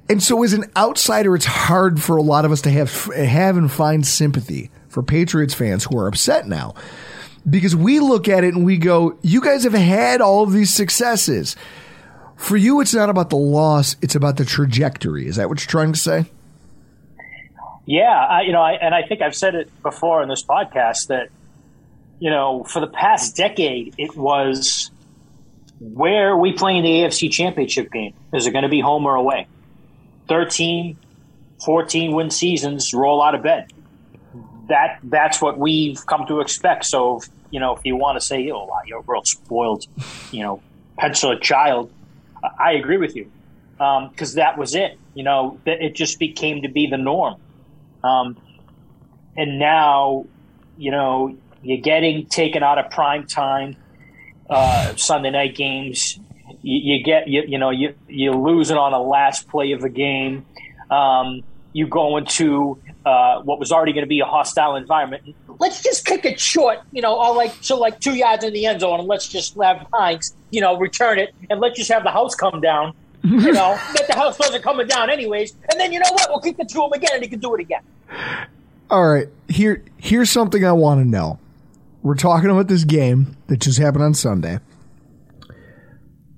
[0.09, 3.57] And so, as an outsider, it's hard for a lot of us to have have
[3.57, 6.75] and find sympathy for Patriots fans who are upset now,
[7.49, 10.75] because we look at it and we go, "You guys have had all of these
[10.75, 11.55] successes.
[12.37, 15.71] For you, it's not about the loss; it's about the trajectory." Is that what you're
[15.71, 16.27] trying to say?
[17.85, 21.07] Yeah, I, you know, I, and I think I've said it before in this podcast
[21.07, 21.29] that
[22.19, 24.91] you know, for the past decade, it was
[25.81, 28.15] where are we playing the AFC Championship game?
[28.33, 29.47] Is it going to be home or away?
[30.29, 30.97] 13,
[31.65, 33.73] 14 win seasons, roll out of bed.
[34.69, 36.87] That that's what we've come to expect.
[36.87, 39.87] So, you know, if you want to say, "Oh, you're a real spoiled,"
[40.33, 40.61] you know,
[40.99, 41.93] pencil child,
[42.59, 43.31] I agree with you
[43.77, 44.99] because um, that was it.
[45.15, 47.37] You know, it just became to be the norm.
[48.03, 48.37] Um,
[49.37, 50.27] and now,
[50.77, 53.77] you know, you're getting taken out of prime time
[54.49, 56.19] uh, Sunday night games.
[56.63, 59.89] You, you get, you, you, know, you, you're losing on a last play of a
[59.89, 60.47] game.
[60.91, 65.35] Um, you go into uh, what was already going to be a hostile environment.
[65.59, 68.67] Let's just kick it short, you know, or like so like two yards in the
[68.67, 72.05] end zone, and let's just have Hines, you know, return it, and let's just have
[72.05, 72.95] the house come down
[73.27, 75.55] you know, that the house wasn't coming down anyways.
[75.71, 76.29] And then you know what?
[76.29, 77.83] We'll kick it to him again, and he can do it again.
[78.91, 81.39] All right, here here's something I want to know.
[82.07, 84.61] We're talking about this game that just happened on Sunday.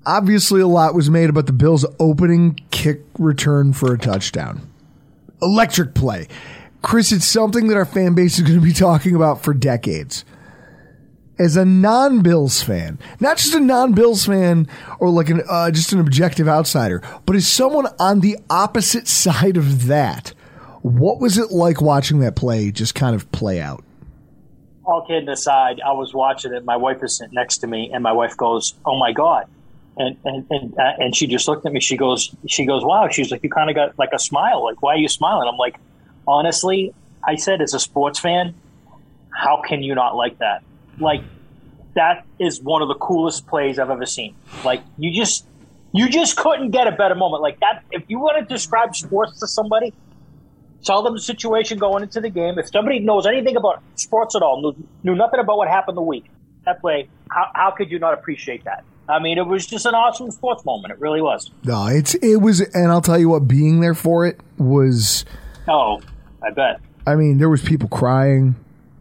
[0.03, 4.67] Obviously, a lot was made about the Bills' opening kick return for a touchdown.
[5.43, 6.27] Electric play.
[6.81, 10.25] Chris, it's something that our fan base is going to be talking about for decades
[11.37, 15.69] as a non Bills fan, not just a non Bills fan or like an uh,
[15.69, 20.33] just an objective outsider, but as someone on the opposite side of that,
[20.81, 23.83] what was it like watching that play just kind of play out?
[24.89, 26.65] All kidding aside, I was watching it.
[26.65, 29.45] My wife is sitting next to me, and my wife goes, "Oh my god!"
[29.97, 31.79] And and and, uh, and she just looked at me.
[31.79, 34.63] She goes, "She goes, wow." She's like, "You kind of got like a smile.
[34.63, 35.77] Like, why are you smiling?" I'm like,
[36.27, 38.55] honestly, I said as a sports fan,
[39.29, 40.63] how can you not like that?
[40.99, 41.23] like
[41.95, 44.35] that is one of the coolest plays I've ever seen.
[44.63, 45.45] Like you just
[45.91, 47.83] you just couldn't get a better moment like that.
[47.91, 49.93] If you want to describe sports to somebody,
[50.83, 52.57] tell them the situation going into the game.
[52.59, 56.01] If somebody knows anything about sports at all, knew, knew nothing about what happened the
[56.01, 56.25] week,
[56.65, 58.83] that play, how, how could you not appreciate that?
[59.07, 60.93] I mean, it was just an awesome sports moment.
[60.93, 61.49] It really was.
[61.63, 65.25] No, it's it was, and I'll tell you what, being there for it was.
[65.67, 65.99] Oh,
[66.43, 66.79] I bet.
[67.07, 68.55] I mean, there was people crying.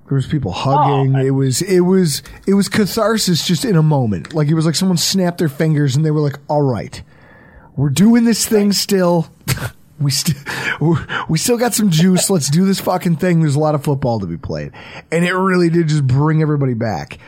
[0.09, 1.15] There was people oh, hugging.
[1.15, 4.33] Oh, it was it was it was catharsis just in a moment.
[4.33, 7.03] Like it was like someone snapped their fingers and they were like, "All right,
[7.77, 9.29] we're doing this thing still.
[10.01, 10.37] we still
[11.29, 12.31] we still got some juice.
[12.31, 13.41] Let's do this fucking thing.
[13.41, 14.73] There's a lot of football to be played."
[15.11, 17.19] And it really did just bring everybody back.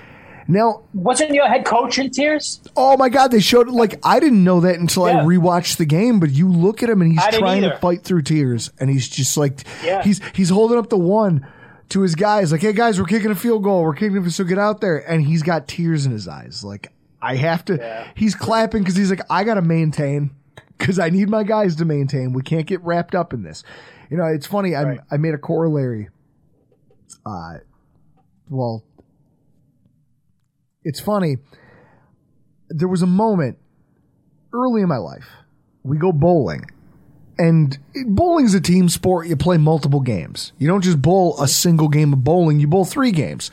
[0.48, 2.61] Now, wasn't your head coach in tears?
[2.76, 5.18] Oh my god, they showed like I didn't know that until Yeah.
[5.20, 6.18] I rewatched the game.
[6.18, 9.37] But you look at him and he's trying to fight through tears, and he's just
[9.37, 10.02] like Yeah.
[10.02, 11.46] he's he's holding up the one
[11.90, 13.83] to his guys, like, "Hey guys, we're kicking a field goal.
[13.83, 16.92] We're kicking it, so get out there." And he's got tears in his eyes, like
[17.22, 18.06] I have to.
[18.16, 20.30] He's clapping because he's like, "I got to maintain."
[20.81, 22.33] Because I need my guys to maintain.
[22.33, 23.62] We can't get wrapped up in this.
[24.11, 24.75] You know, it's funny.
[24.75, 26.09] I I made a corollary.
[27.25, 27.59] Uh,
[28.49, 28.83] well,
[30.83, 31.37] it's funny.
[32.71, 33.59] There was a moment
[34.55, 35.27] early in my life.
[35.83, 36.64] We go bowling.
[37.38, 39.27] And bowling's a team sport.
[39.27, 40.53] You play multiple games.
[40.59, 43.51] You don't just bowl a single game of bowling, you bowl three games.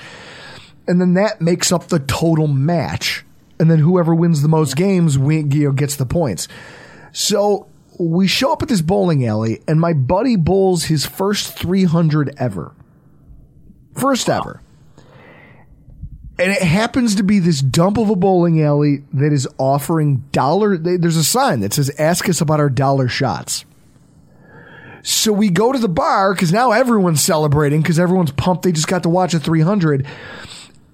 [0.88, 3.26] And then that makes up the total match.
[3.60, 6.48] And then whoever wins the most games we, you know, gets the points.
[7.20, 7.66] So
[7.98, 12.76] we show up at this bowling alley, and my buddy bowls his first 300 ever.
[13.96, 14.62] First ever.
[16.38, 20.78] And it happens to be this dump of a bowling alley that is offering dollar.
[20.78, 23.66] There's a sign that says, ask us about our dollar shots.
[25.02, 28.62] So we go to the bar because now everyone's celebrating because everyone's pumped.
[28.62, 30.06] They just got to watch a 300.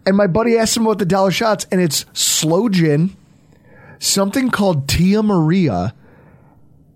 [0.05, 3.13] And my buddy asked him about the dollar shots, and it's slow gin,
[3.99, 5.93] something called Tia Maria,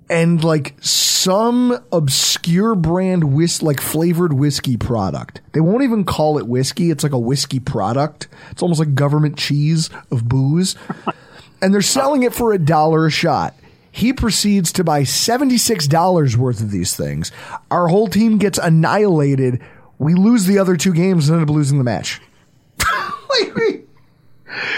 [0.09, 5.41] and like some obscure brand whis like flavored whiskey product.
[5.53, 6.91] They won't even call it whiskey.
[6.91, 8.27] It's like a whiskey product.
[8.51, 10.75] It's almost like government cheese of booze.
[11.61, 13.55] and they're selling it for a dollar a shot.
[13.91, 17.31] He proceeds to buy $76 worth of these things.
[17.71, 19.61] Our whole team gets annihilated.
[19.97, 22.21] We lose the other two games and end up losing the match.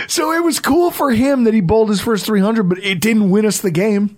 [0.10, 3.30] So it was cool for him that he bowled his first 300, but it didn't
[3.30, 4.18] win us the game.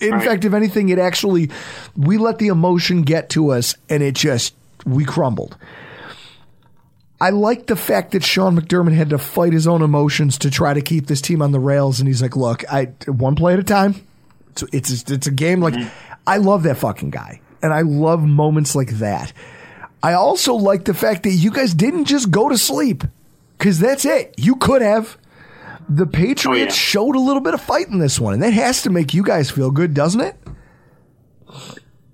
[0.00, 1.50] In fact, if anything, it actually,
[1.96, 4.54] we let the emotion get to us and it just,
[4.86, 5.56] we crumbled.
[7.20, 10.72] I like the fact that Sean McDermott had to fight his own emotions to try
[10.72, 12.00] to keep this team on the rails.
[12.00, 13.94] And he's like, look, I, one play at a time.
[14.52, 15.74] It's, it's, it's a game like,
[16.26, 17.42] I love that fucking guy.
[17.62, 19.34] And I love moments like that.
[20.02, 23.04] I also like the fact that you guys didn't just go to sleep
[23.58, 24.34] because that's it.
[24.38, 25.18] You could have.
[25.88, 28.90] The Patriots showed a little bit of fight in this one, and that has to
[28.90, 30.36] make you guys feel good, doesn't it?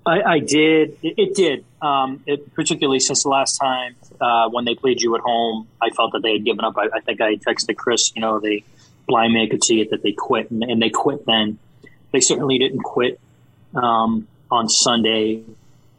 [0.07, 0.97] I, I did.
[1.03, 1.65] It, it did.
[1.81, 5.89] Um, it, particularly since the last time uh, when they played you at home, I
[5.89, 6.75] felt that they had given up.
[6.77, 8.13] I, I think I texted Chris.
[8.15, 8.63] You know, they
[9.05, 11.25] blind man could see it that they quit, and, and they quit.
[11.25, 11.59] Then
[12.13, 13.19] they certainly didn't quit
[13.75, 15.43] um, on Sunday.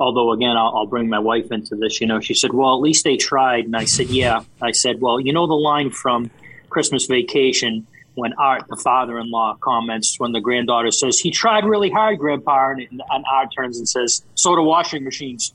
[0.00, 2.00] Although again, I'll, I'll bring my wife into this.
[2.00, 5.00] You know, she said, "Well, at least they tried," and I said, "Yeah." I said,
[5.00, 6.30] "Well, you know the line from
[6.70, 12.18] Christmas Vacation." When Art, the father-in-law, comments when the granddaughter says he tried really hard,
[12.18, 15.54] Grandpa, and, and Art turns and says, "So do washing machines."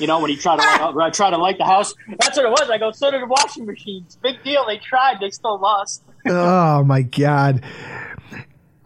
[0.00, 2.46] You know, when he tried to light, I tried to light the house, that's what
[2.46, 2.68] it was.
[2.68, 4.64] I go, "So did washing machines." Big deal.
[4.66, 5.18] They tried.
[5.20, 6.02] They still lost.
[6.26, 7.62] oh my god.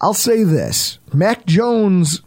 [0.02, 0.98] I'll say this.
[1.14, 2.20] Mac Jones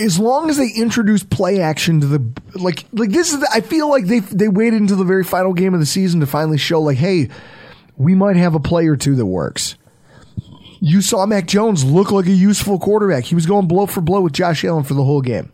[0.00, 3.60] as long as they introduce play action to the like like this is the, I
[3.60, 6.58] feel like they they waited until the very final game of the season to finally
[6.58, 7.28] show like hey,
[8.00, 9.76] we might have a play or two that works.
[10.80, 13.24] You saw Mac Jones look like a useful quarterback.
[13.24, 15.52] He was going blow for blow with Josh Allen for the whole game.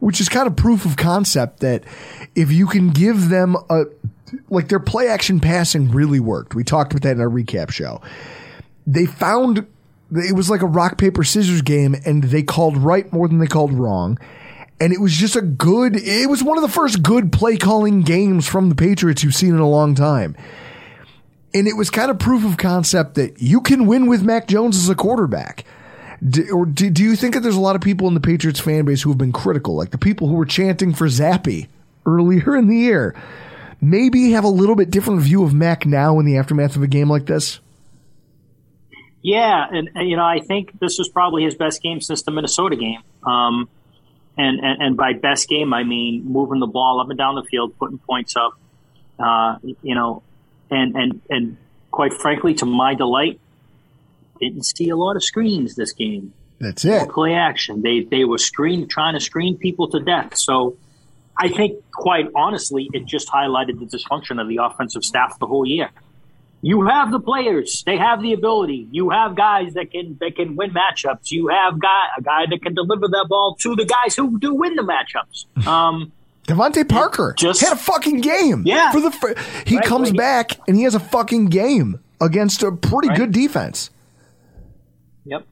[0.00, 1.84] Which is kind of proof of concept that
[2.34, 3.84] if you can give them a
[4.48, 6.54] like their play action passing really worked.
[6.54, 8.00] We talked about that in our recap show.
[8.86, 9.66] They found
[10.12, 13.46] it was like a rock paper scissors game and they called right more than they
[13.46, 14.18] called wrong.
[14.80, 18.00] And it was just a good it was one of the first good play calling
[18.00, 20.34] games from the Patriots you've seen in a long time.
[21.56, 24.76] And it was kind of proof of concept that you can win with Mac Jones
[24.76, 25.64] as a quarterback.
[26.22, 28.60] Do, or do, do you think that there's a lot of people in the Patriots
[28.60, 31.66] fan base who have been critical, like the people who were chanting for Zappe
[32.04, 33.16] earlier in the year,
[33.80, 36.86] maybe have a little bit different view of Mac now in the aftermath of a
[36.86, 37.58] game like this?
[39.22, 42.32] Yeah, and, and, you know, I think this was probably his best game since the
[42.32, 43.00] Minnesota game.
[43.24, 43.70] Um,
[44.36, 47.44] and, and and by best game, I mean moving the ball up and down the
[47.44, 48.52] field, putting points up.
[49.18, 50.22] Uh, you know,
[50.70, 51.56] and and and
[51.90, 53.40] quite frankly, to my delight,
[54.40, 56.32] didn't see a lot of screens this game.
[56.60, 57.08] That's it.
[57.10, 57.82] Play action.
[57.82, 60.36] They they were screen trying to screen people to death.
[60.36, 60.76] So
[61.38, 65.66] I think, quite honestly, it just highlighted the dysfunction of the offensive staff the whole
[65.66, 65.90] year.
[66.62, 68.88] You have the players; they have the ability.
[68.90, 71.30] You have guys that can that can win matchups.
[71.30, 74.54] You have guy a guy that can deliver that ball to the guys who do
[74.54, 75.46] win the matchups.
[75.66, 76.12] Um,
[76.46, 78.62] DeVante Parker Just- had a fucking game.
[78.64, 78.92] Yeah.
[78.92, 79.34] For the fir-
[79.66, 80.16] he Right, comes right.
[80.18, 83.18] back and he has a fucking game against a pretty Right.
[83.18, 83.90] good defense.
[85.24, 85.44] Yep,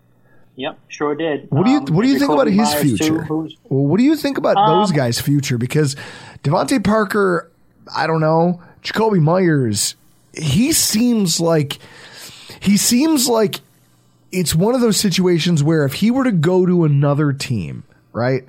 [0.56, 1.48] yep, sure did.
[1.50, 3.24] What do you Um, What do you think about his Meyers, future?
[3.26, 5.58] Too, well, what do you think about Um, those guys' future?
[5.58, 5.96] Because
[6.44, 7.50] DeVante Parker,
[7.94, 9.96] I don't know, Jakobi Meyers,
[10.32, 11.78] he seems like
[12.60, 13.60] he seems like
[14.32, 17.82] it's one of those situations where if he were to go to another team,
[18.12, 18.44] right?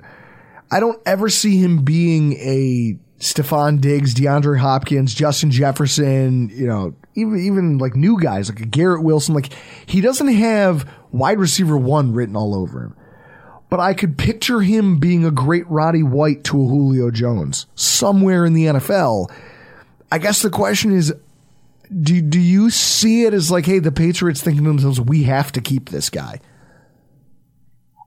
[0.70, 6.94] I don't ever see him being a Stefon Diggs, DeAndre Hopkins, Justin Jefferson, you know,
[7.14, 9.34] even even like new guys like Garrett Wilson.
[9.34, 9.52] Like
[9.86, 12.96] he doesn't have wide receiver one written all over him.
[13.68, 18.44] But I could picture him being a great Roddy White to a Julio Jones somewhere
[18.44, 19.30] in the NFL.
[20.12, 21.12] I guess the question is
[22.02, 25.52] do do you see it as like, hey, the Patriots thinking to themselves, we have
[25.52, 26.40] to keep this guy?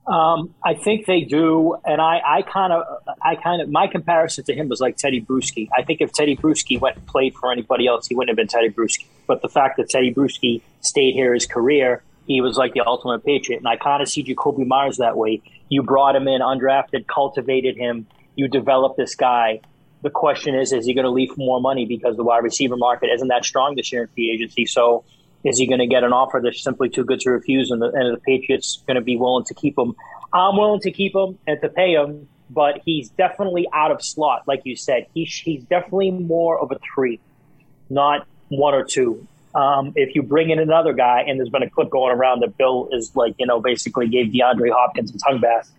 [0.10, 2.84] Um, I think they do, and I, I kind of,
[3.22, 5.70] I kind of, my comparison to him was like Tedy Bruschi.
[5.78, 8.48] I think if Tedy Bruschi went and played for anybody else, he wouldn't have been
[8.48, 9.06] Tedy Bruschi.
[9.28, 13.24] But the fact that Tedy Bruschi stayed here his career, he was like the ultimate
[13.24, 13.60] patriot.
[13.60, 15.44] And I kind of see Jakobi Meyers that way.
[15.70, 19.62] You brought him in undrafted, cultivated him, you developed this guy.
[20.02, 22.78] The question is, is he going to leave for more money because the wide receiver
[22.78, 24.66] market isn't that strong this year in free agency?
[24.66, 25.04] So
[25.44, 27.88] is he going to get an offer that's simply too good to refuse, and the,
[27.88, 29.96] and the Patriots going to be willing to keep him?
[30.34, 34.48] I'm willing to keep him and to pay him, but he's definitely out of slot,
[34.48, 35.08] like you said.
[35.14, 37.20] He's he's definitely more of a three,
[37.90, 39.28] not one or two.
[39.56, 42.58] Um, if you bring in another guy, and there's been a clip going around that
[42.58, 45.72] Bill is like, you know, basically gave DeAndre Hopkins a tongue bath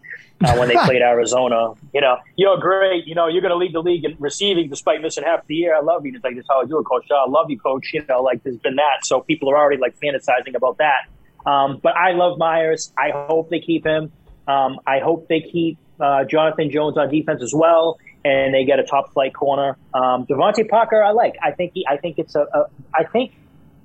[0.45, 1.75] uh, when they played Arizona.
[1.93, 3.07] You know, you're great.
[3.07, 5.77] You know, you're going to lead the league in receiving despite missing half the year.
[5.77, 6.13] I love you.
[6.15, 7.07] It's like, this is how I do it, Coach.
[7.11, 7.91] I love you, Coach.
[7.93, 9.05] You know, like there's been that.
[9.05, 11.09] So people are already like fantasizing about that.
[11.47, 12.93] Um, but I love Meyers.
[12.99, 14.13] I hope they keep him.
[14.47, 18.79] Um, I hope they keep uh, Jonathan Jones on defense as well, and they get
[18.79, 19.77] a top flight corner.
[19.95, 21.37] Um, DeVante Parker, I like.
[21.43, 22.67] I think he, I think it's a, a.
[22.95, 23.33] I think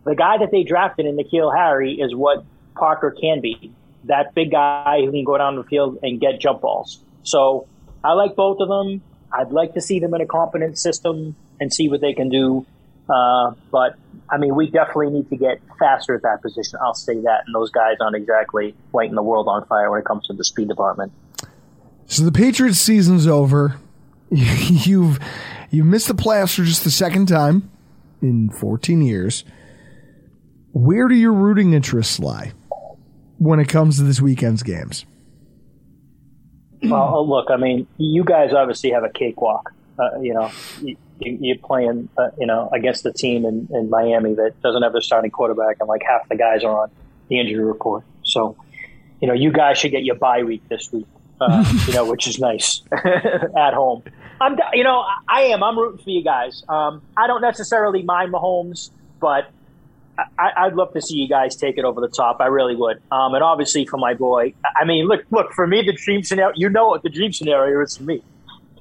[0.05, 2.43] the guy that they drafted in N'Keal Harry is what
[2.75, 3.71] Parker can be.
[4.05, 6.99] That big guy who can go down the field and get jump balls.
[7.23, 7.67] So
[8.03, 9.01] I like both of them.
[9.31, 12.65] I'd like to see them in a competent system and see what they can do.
[13.09, 13.97] Uh, but
[14.29, 16.79] I mean, we definitely need to get faster at that position.
[16.81, 17.43] I'll say that.
[17.45, 20.43] And those guys aren't exactly lighting the world on fire when it comes to the
[20.43, 21.11] speed department.
[22.07, 23.77] So the Patriots season's over.
[24.31, 25.19] You've
[25.69, 27.69] you've missed the playoffs for just the second time
[28.21, 29.43] in 14 years.
[30.71, 32.53] Where do your rooting interests lie
[33.37, 35.05] when it comes to this weekend's games?
[36.83, 39.73] Well, oh, look, I mean, you guys obviously have a cakewalk.
[39.97, 44.33] Uh, you know, you, you're playing, uh, you know, against the team in, in Miami
[44.35, 46.91] that doesn't have their starting quarterback, and like half the guys are on
[47.29, 48.03] the injury report.
[48.23, 48.57] So,
[49.21, 51.07] you know, you guys should get your bye week this week.
[51.39, 54.03] Uh, you know, which is nice at home.
[54.39, 55.63] I'm, you know, I am.
[55.63, 56.63] I'm rooting for you guys.
[56.69, 59.49] Um, I don't necessarily mind Mahomes, but
[60.17, 62.39] I, I'd love to see you guys take it over the top.
[62.39, 63.01] I really would.
[63.11, 66.53] Um, and obviously for my boy, I mean, look, look for me, the dream scenario.
[66.55, 68.23] You know what the dream scenario is for me.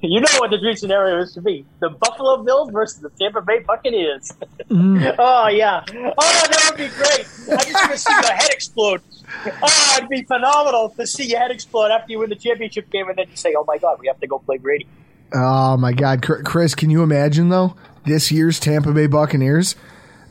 [0.01, 1.65] You know what the dream scenario is for me.
[1.79, 4.31] The Buffalo Bills versus the Tampa Bay Buccaneers.
[4.69, 5.83] oh yeah.
[5.87, 7.25] Oh, that would be great.
[7.57, 9.01] I just want to see your head explode.
[9.63, 13.07] Oh, it'd be phenomenal to see your head explode after you win the championship game,
[13.07, 14.87] and then you say, "Oh my God, we have to go play Brady."
[15.33, 17.75] Oh my God, Chris, can you imagine though
[18.05, 19.75] this year's Tampa Bay Buccaneers,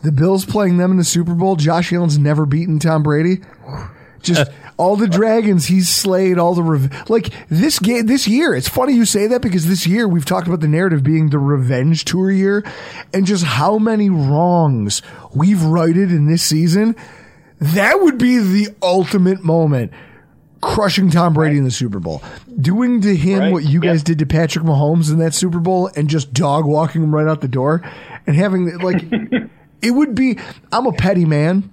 [0.04, 1.56] the Bills playing them in the Super Bowl?
[1.56, 3.40] Josh Allen's never beaten Tom Brady.
[4.22, 8.54] Just uh, all the dragons he's slayed, all the rev- like this game this year.
[8.54, 11.38] It's funny you say that because this year we've talked about the narrative being the
[11.38, 12.64] revenge tour year,
[13.12, 15.02] and just how many wrongs
[15.34, 16.96] we've righted in this season.
[17.60, 19.92] That would be the ultimate moment
[20.62, 22.22] crushing Tom Brady in the Super Bowl,
[22.58, 23.52] doing to him Right.
[23.52, 24.04] what you guys Yep.
[24.06, 27.42] did to Patrick Mahomes in that Super Bowl, and just dog walking him right out
[27.42, 27.82] the door,
[28.26, 29.04] and having like
[29.84, 30.38] it would be.
[30.72, 31.70] I'm a petty man.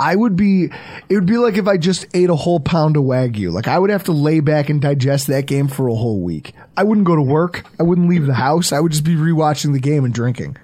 [0.00, 0.70] I would be.
[1.08, 3.50] It would be like if I just ate a whole pound of wagyu.
[3.52, 6.54] Like I would have to lay back and digest that game for a whole week.
[6.76, 7.64] I wouldn't go to work.
[7.80, 8.72] I wouldn't leave the house.
[8.72, 10.56] I would just be rewatching the game and drinking.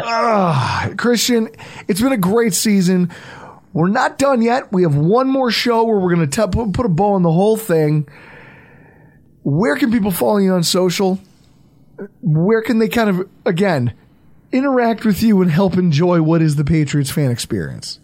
[0.00, 1.48] Ah, Christian,
[1.88, 3.10] it's been a great season.
[3.72, 4.72] We're not done yet.
[4.72, 7.56] We have one more show where we're going to put a bow on the whole
[7.56, 8.08] thing.
[9.42, 11.18] Where can people follow you on social?
[12.22, 13.94] Where can they kind of, again,
[14.52, 18.00] interact with you and help enjoy what is the Patriots fan experience?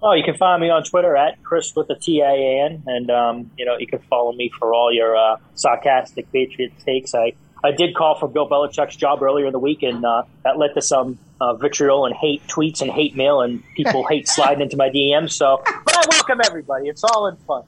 [0.00, 2.84] Oh, you can find me on Twitter at Chris with a T I A N,
[2.86, 7.14] and um, you know you can follow me for all your uh, sarcastic Patriot takes.
[7.14, 7.32] I
[7.64, 10.74] I did call for Bill Belichick's job earlier in the week, and uh, that led
[10.74, 14.76] to some uh, vitriol and hate tweets and hate mail, and people hate sliding into
[14.76, 15.32] my DMs.
[15.32, 16.88] So, but I welcome everybody.
[16.88, 17.64] It's all in fun.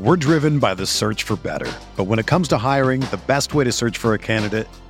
[0.00, 3.54] We're driven by the search for better, but when it comes to hiring, the best
[3.54, 4.66] way to search for a candidate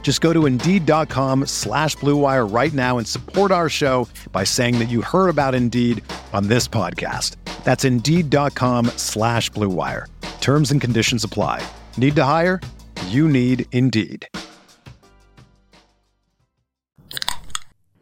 [0.00, 4.88] Just go to Indeed.com slash BlueWire right now and support our show by saying that
[4.88, 7.36] you heard about Indeed on this podcast.
[7.62, 10.06] That's Indeed.com slash BlueWire.
[10.40, 11.62] Terms and conditions apply.
[11.98, 12.62] Need to hire?
[13.08, 14.26] You need Indeed.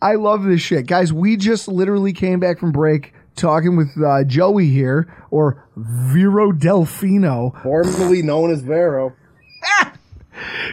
[0.00, 0.86] I love this shit.
[0.86, 6.52] Guys, we just literally came back from break talking with uh, Joey here, or Vero
[6.52, 7.62] Delfino.
[7.62, 9.14] Formerly known as Vero.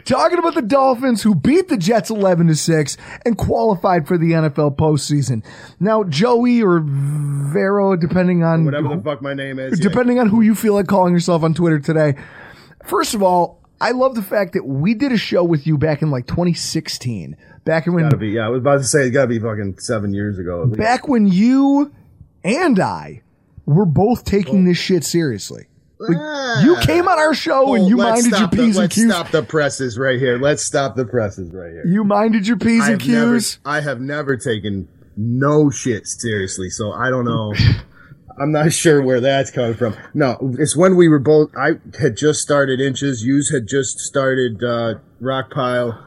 [0.06, 4.32] Talking about the Dolphins who beat the Jets 11 to 6 and qualified for the
[4.32, 5.44] NFL postseason.
[5.80, 9.80] Now, Joey or Vero, depending on Whatever the fuck my name is.
[9.80, 9.84] yeah.
[9.90, 12.16] depending on who you feel like calling yourself on Twitter today.
[12.86, 16.02] First of all, I love the fact that we did a show with you back
[16.02, 17.36] in like 2016.
[17.66, 20.14] Back when Gotta be, yeah, I was about to say it's gotta be fucking seven
[20.14, 20.62] years ago.
[20.64, 20.80] at least.
[20.80, 21.94] back when you
[22.44, 23.22] and I
[23.66, 25.68] were both taking this shit seriously.
[26.00, 28.76] Like, you came on our show Oh, and you minded your stop the- P's and
[28.76, 29.10] let's Q's.
[29.10, 30.38] stop the presses right here.
[30.38, 31.86] Let's stop the presses right here.
[31.86, 33.60] You minded your P's and I've never, Q's.
[33.64, 37.54] I have never taken no shit seriously, so I don't know.
[38.40, 39.96] I'm not sure where that's coming from.
[40.16, 41.52] No, it's when we were both.
[41.56, 43.24] I had just started inches.
[43.24, 46.04] Yous had just started uh, Rockpile,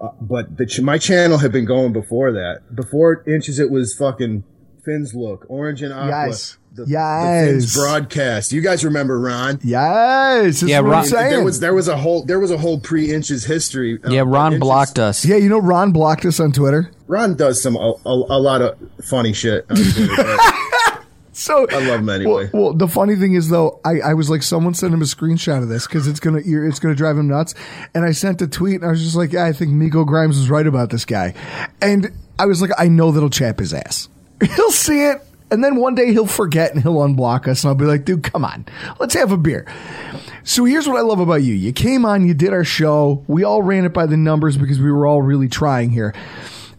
[0.00, 2.74] uh, but the ch- my channel had been going before that.
[2.74, 4.44] Before inches, it was fucking
[4.84, 6.28] Finn's look, orange and aqua.
[6.28, 6.57] Yes.
[6.78, 7.44] The, Yes.
[7.46, 8.52] the Finn's broadcast.
[8.52, 9.58] You guys remember Ron?
[9.64, 11.10] Yes, Yeah, Ron- I'm.
[11.10, 13.98] There was there was a whole there was a whole pre inches history.
[14.04, 15.24] uh, Yeah, Ron Inches- blocked us.
[15.24, 16.90] yeah, you know Ron blocked us on Twitter.
[17.08, 19.66] Ron does some a, a, a lot of funny shit.
[19.70, 20.36] On Twitter,
[21.32, 22.50] So I love him anyway.
[22.52, 25.04] Well, well, the funny thing is though, I, I was like, someone sent him a
[25.04, 27.54] screenshot of this because it's gonna you're- it's gonna drive him nuts.
[27.94, 30.36] And I sent a tweet and I was just like, yeah, I think Miko Grimes
[30.36, 31.34] was right about this guy.
[31.80, 32.10] And
[32.40, 34.08] I was like, I know that'll chap his ass.
[34.56, 35.24] He'll see it.
[35.50, 38.22] And then one day he'll forget and he'll unblock us, and I'll be like, dude,
[38.22, 38.66] come on,
[39.00, 39.66] let's have a beer.
[40.44, 41.54] So here's what I love about you.
[41.54, 43.24] You came on, you did our show.
[43.28, 46.14] We all ran it by the numbers because we were all really trying here.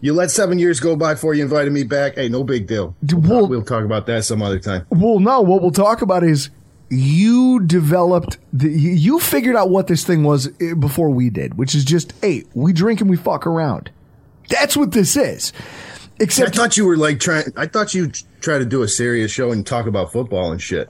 [0.00, 2.14] You let seven years go by before you invited me back.
[2.14, 2.94] Hey, no big deal.
[3.12, 4.86] Well, We'll talk about that some other time.
[4.90, 5.42] Well, no.
[5.42, 6.48] What we'll talk about is
[6.88, 11.58] you developed the you- you figured out what this thing was eh, before we did,
[11.58, 13.90] which is just hey, we drink and we fuck around.
[14.48, 15.52] That's what this is.
[16.20, 17.52] I thought you were like trying.
[17.56, 18.10] I thought you
[18.40, 20.88] try to do a serious show and talk about football and shit.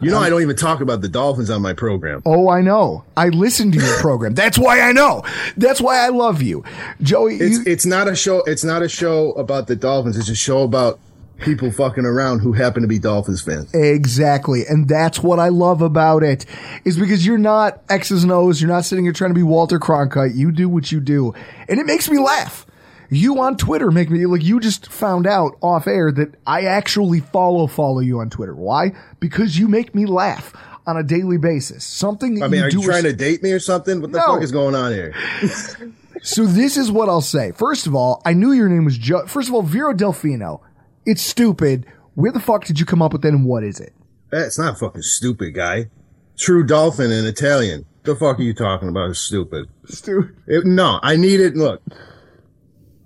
[0.00, 2.22] You know, I don't even talk about the Dolphins on my program.
[2.24, 3.04] oh, I know.
[3.18, 4.34] I listen to your program.
[4.34, 5.22] That's why I know.
[5.58, 6.64] That's why I love you,
[7.02, 7.36] Joey.
[7.36, 8.42] It's you, it's not a show.
[8.46, 10.16] It's not a show about the Dolphins.
[10.16, 10.98] It's a show about
[11.40, 13.72] people fucking around who happen to be Dolphins fans.
[13.74, 14.64] Exactly.
[14.66, 16.46] And that's what I love about it
[16.84, 18.60] is because you're not X's and O's.
[18.60, 20.34] You're not sitting here trying to be Walter Cronkite.
[20.34, 21.34] You do what you do.
[21.68, 22.66] And it makes me laugh.
[23.10, 27.20] You on Twitter make me like you just found out off air that I actually
[27.20, 28.54] follow follow you on Twitter.
[28.54, 28.92] Why?
[29.20, 30.52] Because you make me laugh
[30.86, 31.84] on a daily basis.
[31.84, 34.00] Something I mean, you are do you trying is- to date me or something?
[34.00, 34.34] What the No.
[34.34, 35.14] fuck is going on here?
[36.20, 37.52] So this is what I'll say.
[37.52, 39.24] First of all, I knew your name was Joe.
[39.26, 40.60] First of all, Vero Delfino.
[41.06, 41.86] It's stupid.
[42.16, 43.92] Where the fuck did you come up with that and what is it?
[44.30, 45.90] That's not fucking stupid, guy.
[46.36, 47.84] True Dolphin in Italian.
[48.02, 49.10] The fuck are you talking about?
[49.10, 49.68] It's stupid.
[49.86, 50.34] Stupid.
[50.48, 51.54] It, no, I need it.
[51.56, 51.82] Look,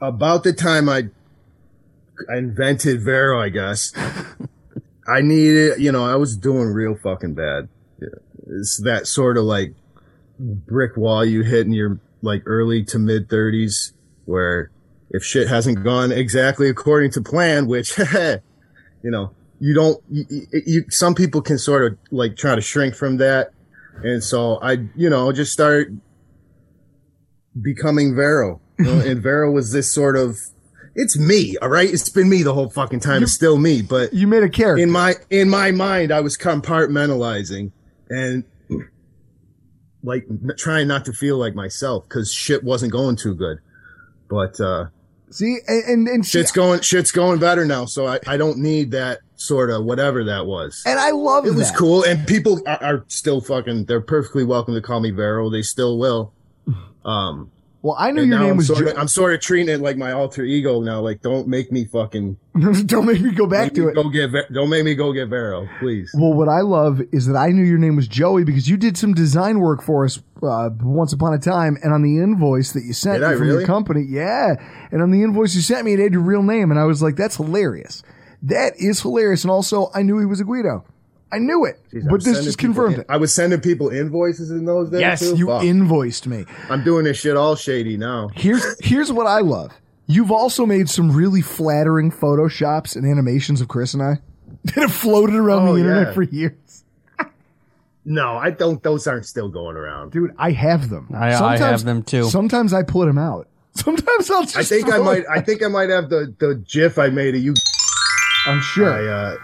[0.02, 1.08] about the time I,
[2.28, 3.92] I invented Vero, I guess.
[5.06, 5.80] I needed.
[5.80, 7.68] You know, I was doing real fucking bad.
[8.48, 9.74] It's that sort of like
[10.38, 13.92] brick wall you hit in your like early to mid thirties,
[14.24, 14.70] where
[15.10, 17.96] if shit hasn't gone exactly according to plan, which
[19.02, 20.02] you know you don't.
[20.10, 23.52] You, you some people can sort of like try to shrink from that,
[24.02, 25.92] and so I, you know, just start
[27.60, 28.60] becoming Vero.
[28.84, 30.38] You know, and Vero was this sort of
[30.94, 31.92] it's me, all right?
[31.92, 33.22] It's been me the whole fucking time.
[33.22, 34.82] it's still me, but you made a character.
[34.82, 37.72] In my in my mind, I was compartmentalizing
[38.10, 38.44] and
[40.02, 40.26] like
[40.58, 43.58] trying not to feel like myself because shit wasn't going too good.
[44.28, 44.86] But uh
[45.30, 48.58] See, and and, and see, shit's going shit's going better now, so I, I don't
[48.58, 50.82] need that sort of whatever that was.
[50.84, 53.86] and I love It It was cool, and people are, are still fucking.
[53.86, 55.48] They're perfectly welcome to call me Vero.
[55.48, 56.34] They still will.
[57.04, 57.50] Um,
[57.82, 58.68] Well, I knew and your name I'm was.
[58.68, 61.00] Sort of, I'm sort of treating it like my alter ego now.
[61.00, 62.38] Like, don't make me fucking
[62.86, 63.94] Don't make me go back to it.
[63.94, 64.30] Go get.
[64.52, 66.10] Don't make me go get Vero, please.
[66.14, 68.98] Well, what I love is that I knew your name was Joey because you did
[68.98, 72.84] some design work for us uh, once upon a time, and on the invoice that
[72.84, 74.56] you sent Did me I from your company, yeah,
[74.90, 77.02] and on the invoice you sent me, it had your real name, and I was
[77.02, 78.02] like, "That's hilarious.
[78.42, 80.84] That is hilarious." And also, I knew he was a Guido.
[81.32, 83.06] I knew it, Jeez, I but this sending just confirmed in- it.
[83.08, 85.00] I was sending people invoices in those days.
[85.00, 85.34] Yes, too?
[85.36, 85.62] you Fuck.
[85.64, 86.44] invoiced me.
[86.68, 88.28] I'm doing this shit all shady now.
[88.34, 89.72] Here's here's what I love.
[90.06, 94.18] You've also made some really flattering photoshops and animations of Chris and I
[94.64, 96.12] that have floated around Oh, the internet yeah.
[96.14, 96.84] for years.
[98.04, 98.82] No, I don't.
[98.82, 100.10] Those aren't still going around.
[100.10, 101.08] Dude, I have them.
[101.14, 102.24] I- I have them too.
[102.24, 103.46] Sometimes I put them out.
[103.74, 104.56] Sometimes I'll just.
[104.56, 105.20] I think I might.
[105.20, 105.26] it.
[105.30, 107.54] I think I might have the the GIF I made of you.
[108.44, 108.90] I'm sure.
[108.92, 109.36] I, uh,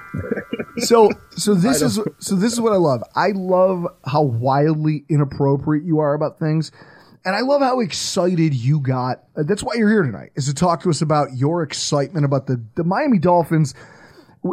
[0.78, 3.02] so so this is so this is what I love.
[3.14, 6.72] I love how wildly inappropriate you are about things.
[7.24, 9.24] And I love how excited you got.
[9.34, 12.64] That's why you're here tonight, is to talk to us about your excitement about the,
[12.74, 13.74] the Miami Dolphins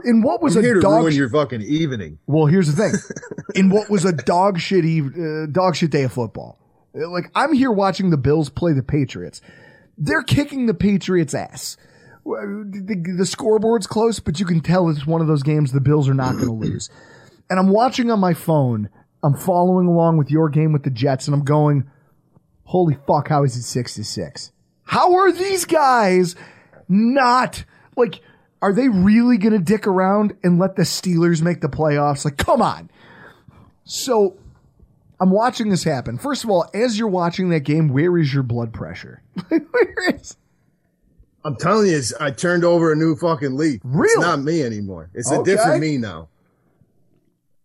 [0.03, 2.19] in what was I'm a dog ruin sh- your fucking evening.
[2.28, 2.99] Well, here's the thing.
[3.55, 6.59] In what was a dog shit eve, uh, dog shit day of football.
[6.93, 9.41] Like I'm here watching the Bills play the Patriots.
[9.97, 11.78] They're kicking the Patriots ass.
[12.26, 16.09] The, the scoreboard's close, but you can tell it's one of those games the Bills
[16.09, 16.89] are not going to lose.
[17.49, 18.89] And I'm watching on my phone.
[19.23, 21.89] I'm following along with your game with the Jets, and I'm going,
[22.63, 23.28] "Holy fuck!
[23.28, 24.51] How is it six to six?
[24.84, 26.36] How are these guys
[26.88, 27.63] not
[27.95, 28.21] like?
[28.61, 32.26] Are they really going to dick around and let the Steelers make the playoffs?
[32.26, 32.89] Like, come on.
[33.84, 34.38] So
[35.19, 36.17] I'm watching this happen.
[36.17, 39.21] First of all, as you're watching that game, where is your blood pressure?
[39.49, 40.36] where is?
[41.46, 43.80] I'm telling you, I turned over a new fucking leaf.
[43.86, 45.12] It's not me anymore.
[45.14, 46.30] It's a different me now.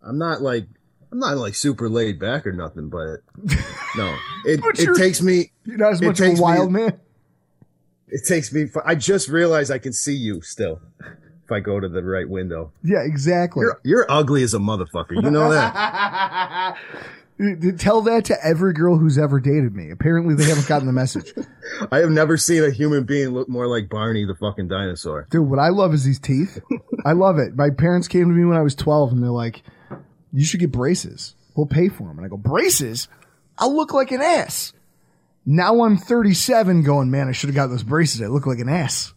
[0.03, 0.67] I'm not like
[1.11, 3.21] I'm not like super laid back or nothing, but
[3.97, 5.51] no, it But it takes me.
[5.65, 7.01] You're not as much of a takes me- wild man.
[8.09, 8.67] It takes me.
[8.85, 12.73] I just realized I can see you still if I go to the right window.
[12.83, 13.63] Yeah, exactly.
[13.63, 15.23] You're you're ugly as a motherfucker.
[15.23, 16.77] You know that.
[17.79, 19.91] Tell that to every girl who's ever dated me.
[19.91, 21.33] Apparently, they haven't gotten the message.
[21.93, 25.27] I have never seen a human being look more like Barney the fucking dinosaur.
[25.31, 26.61] Dude, what I love is these teeth.
[27.05, 27.57] I love it.
[27.57, 29.63] My parents came to me when I was 12 and they're like,
[30.33, 31.35] you should get braces.
[31.55, 32.19] We'll pay for them.
[32.19, 33.09] And I go, braces?
[33.57, 34.73] I'll look like an ass.
[35.47, 38.21] Now I'm 37 going, man, I should have got those braces.
[38.21, 39.15] I look like an ass.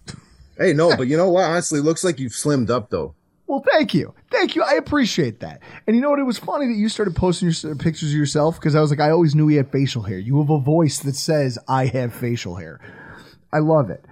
[0.58, 1.44] Hey, no, but you know what?
[1.44, 3.16] Honestly, it looks like you've slimmed up though.
[3.54, 4.16] Well, thank you.
[4.32, 4.64] Thank you.
[4.64, 5.62] I appreciate that.
[5.86, 6.18] And you know what?
[6.18, 8.90] It was funny that you started posting your uh, pictures of yourself because I was
[8.90, 10.18] like, I always knew he had facial hair.
[10.18, 12.80] You have a voice that says, I have facial hair.
[13.54, 14.04] I love it.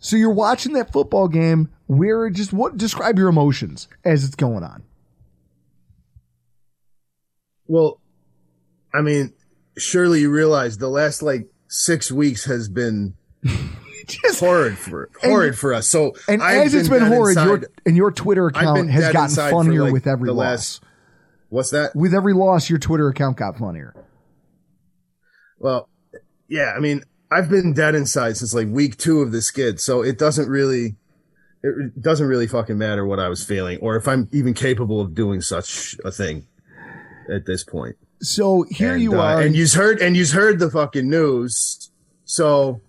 [0.00, 4.64] So you're watching that football game where just what describe your emotions as it's going
[4.64, 4.82] on.
[7.68, 8.00] Well,
[8.92, 9.34] I mean,
[9.78, 13.14] surely you realize the last like six weeks has been
[14.38, 15.88] horrid for horrid for us.
[15.88, 19.84] So And I've as it's been horrid, your and your Twitter account has gotten funnier
[19.84, 20.36] like, with every loss.
[20.38, 20.82] last-
[21.48, 21.96] What's that?
[21.96, 23.92] With every loss, your Twitter account got funnier.
[25.58, 25.88] Well,
[26.48, 30.02] yeah, I mean, I've been dead inside since like week two of the skid, so
[30.02, 30.96] it doesn't really,
[31.62, 35.14] it doesn't really fucking matter what I was feeling or if I'm even capable of
[35.14, 36.46] doing such a thing
[37.32, 37.96] at this point.
[38.22, 39.40] So here And, you uh, are.
[39.40, 41.90] and you've heard and you've heard the fucking news,
[42.24, 42.80] so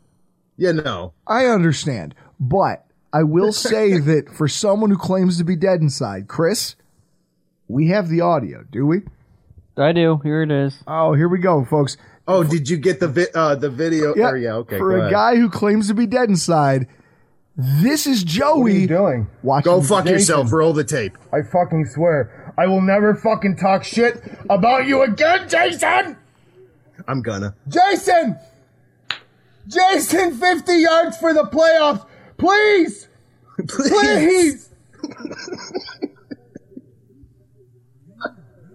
[0.62, 1.14] you know.
[1.26, 6.28] I understand, but I will say that for someone who claims to be dead inside,
[6.28, 6.76] Chris,
[7.68, 9.02] we have the audio, do we?
[9.76, 10.20] I do.
[10.24, 10.78] Here it is.
[10.86, 11.98] Oh, here we go, folks.
[12.28, 14.14] Oh, did you get the vi- uh, the video?
[14.16, 14.78] Yeah, or, yeah okay.
[14.78, 15.12] for a ahead.
[15.12, 16.88] guy who claims to be dead inside,
[17.56, 18.86] this is Joey.
[18.86, 19.28] doing?
[19.42, 20.14] Watching Go fuck Jason.
[20.14, 20.54] yourself.
[20.54, 21.18] Roll the tape.
[21.34, 26.18] I fucking swear, I will never fucking talk shit about you again, Jason!
[27.08, 27.56] I'm gonna.
[27.68, 28.38] Jason!
[29.68, 32.06] Jason, 50 yards for the playoffs!
[32.38, 33.08] Please!
[33.68, 34.70] Please!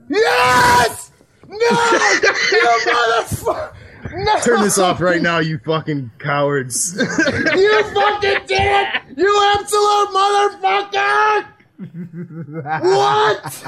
[0.08, 1.10] yes!
[1.48, 1.56] No!
[1.58, 1.68] you
[2.86, 3.72] motherfucker!
[4.12, 4.40] No!
[4.40, 6.94] Turn this off right now, you fucking cowards.
[6.96, 9.02] You fucking did it!
[9.16, 11.46] You absolute motherfucker!
[12.82, 13.62] what?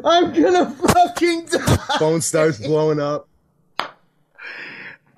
[0.04, 1.76] I'm gonna fucking die!
[1.98, 3.28] Phone starts blowing up.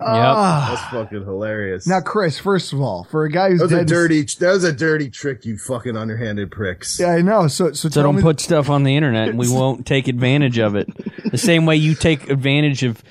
[0.01, 0.69] Ah.
[0.71, 1.87] That's fucking hilarious.
[1.87, 4.23] Now, Chris, first of all, for a guy who's that was dead a dirty.
[4.39, 7.01] That was a dirty trick, you fucking underhanded pricks.
[7.01, 7.49] Yeah, I know.
[7.49, 10.07] So, so, So tell don't me- put stuff on the internet, and we won't take
[10.07, 10.89] advantage of it.
[11.31, 13.03] The same way you take advantage of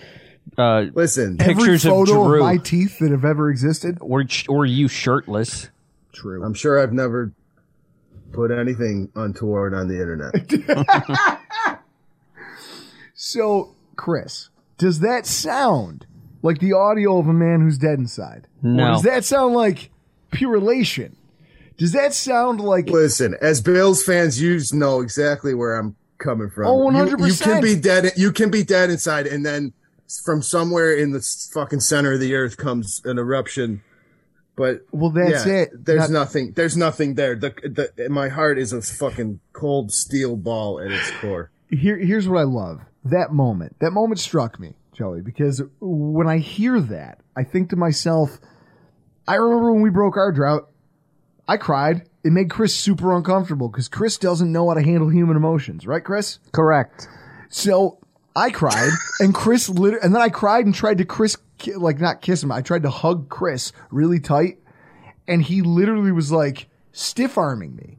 [0.57, 3.97] uh, listen pictures every of photo Drew my teeth that have ever existed.
[3.99, 5.69] or or you shirtless.
[6.13, 6.43] True.
[6.43, 7.31] I'm sure I've never
[8.31, 11.37] put anything untoward on the internet.
[13.19, 16.05] So, Chris, does that sound
[16.47, 18.47] like the audio of a man who's dead inside?
[18.63, 19.89] Or does that sound like
[20.31, 21.15] pure elation?
[21.77, 26.65] Does that sound like Listen, as Bills fans, you know exactly where I'm coming from.
[26.67, 27.27] Oh, You- 100%.
[27.27, 28.11] You, can be dead.
[28.15, 29.73] You can be dead inside, and then
[30.25, 31.21] from somewhere in the
[31.53, 33.83] fucking center of the earth comes an eruption.
[34.55, 35.85] But Well, that's yeah, it.
[35.85, 36.53] There's Not- nothing.
[36.53, 37.35] There's nothing there.
[37.35, 37.51] The,
[37.95, 41.51] the my heart is a fucking cold steel ball at its core.
[41.69, 42.81] here here's what I love.
[43.05, 43.75] That moment.
[43.79, 48.39] That moment struck me, Joey, because when I hear that, I think to myself,
[49.27, 50.69] I remember when we broke our drought,
[51.47, 52.09] I cried.
[52.23, 56.03] It made Chris super uncomfortable because Chris doesn't know how to handle human emotions, right,
[56.03, 56.39] Chris?
[56.51, 57.07] Correct.
[57.49, 57.99] So
[58.35, 58.89] I cried,
[59.19, 61.37] and Chris literally, and then I cried and tried to Chris
[61.75, 62.51] like not kiss him.
[62.51, 64.57] I tried to hug Chris really tight,
[65.27, 67.96] and he literally was like stiff arming me.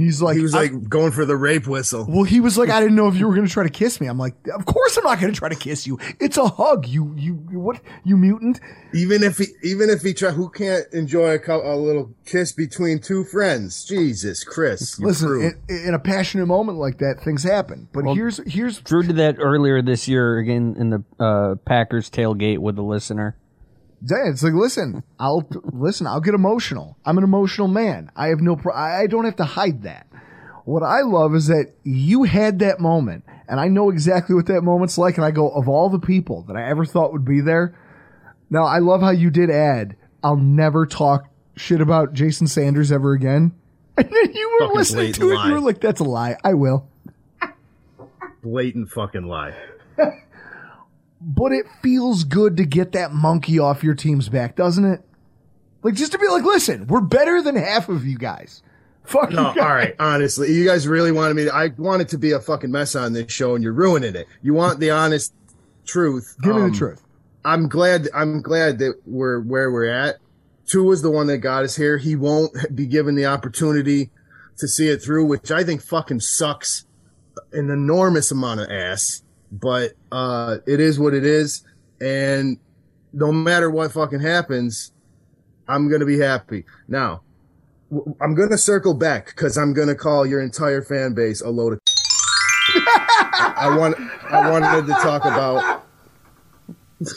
[0.00, 2.06] He's like, He was like going for the rape whistle.
[2.08, 4.00] well, he was like, I didn't know if you were going to try to kiss
[4.00, 4.06] me.
[4.06, 5.98] I'm like, of course I'm not going to try to kiss you.
[6.18, 6.86] It's a hug.
[6.86, 7.80] You, you, you- what?
[8.04, 8.60] You mutant?
[8.94, 12.52] Even if he, even if he try, who can't enjoy a, cou- a little kiss
[12.52, 13.84] between two friends?
[13.84, 17.88] Jesus, Chris, Listen, in, in a passionate moment like that, things happen.
[17.92, 22.58] But here's, here's, Drew did that earlier this year again in the uh, Packers tailgate
[22.58, 23.36] with the listener.
[24.02, 26.06] Yeah, it's like, listen, I'll listen.
[26.06, 26.96] I'll get emotional.
[27.04, 28.10] I'm an emotional man.
[28.16, 28.56] I have no.
[28.56, 30.06] Pro- I I don't have to hide that.
[30.64, 34.62] What I love is that you had that moment, and I know exactly what that
[34.62, 35.16] moment's like.
[35.16, 37.74] And I go, of all the people that I ever thought would be there.
[38.48, 39.96] Now, I love how you did add.
[40.24, 43.52] I'll never talk shit about Jason Sanders ever again.
[43.98, 45.34] And then you were Fucking listening to it.
[45.34, 45.48] lie.
[45.48, 46.88] You were like, "That's a lie." I will.
[48.42, 49.54] blatant fucking lie.
[51.20, 55.02] But it feels good to get that monkey off your team's back, doesn't it?
[55.82, 58.62] Like just to be like, listen, we're better than half of you guys.
[59.04, 59.94] Fuck No, you all right.
[59.98, 61.44] Honestly, you guys really wanted me.
[61.44, 64.26] To, I wanted to be a fucking mess on this show, and you're ruining it.
[64.42, 65.32] You want the honest
[65.86, 66.36] truth.
[66.42, 67.02] Give me Um, the truth.
[67.44, 68.08] I'm glad.
[68.14, 70.16] I'm glad that we're where we're at.
[70.66, 71.96] Tua was the one that got us here.
[71.98, 74.10] He won't be given the opportunity
[74.58, 76.84] to see it through, which I think fucking sucks
[77.52, 79.22] an enormous amount of ass.
[79.52, 81.64] But uh, it is what it is,
[82.00, 82.58] and
[83.12, 84.92] no matter what fucking happens,
[85.66, 86.64] I'm gonna be happy.
[86.86, 87.22] Now,
[87.90, 91.72] w- I'm gonna circle back because I'm gonna call your entire fan base a load
[91.74, 91.78] of.
[92.76, 93.96] I want.
[94.30, 95.84] I wanted to talk about.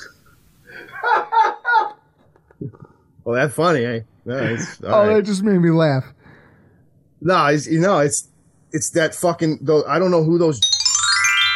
[3.26, 4.00] Well, that's funny, eh?
[4.26, 4.36] No,
[4.84, 5.16] Oh, right.
[5.16, 6.04] that just made me laugh.
[7.22, 8.28] no, it's you know, it's
[8.74, 9.60] it's that fucking.
[9.62, 10.60] Though I don't know who those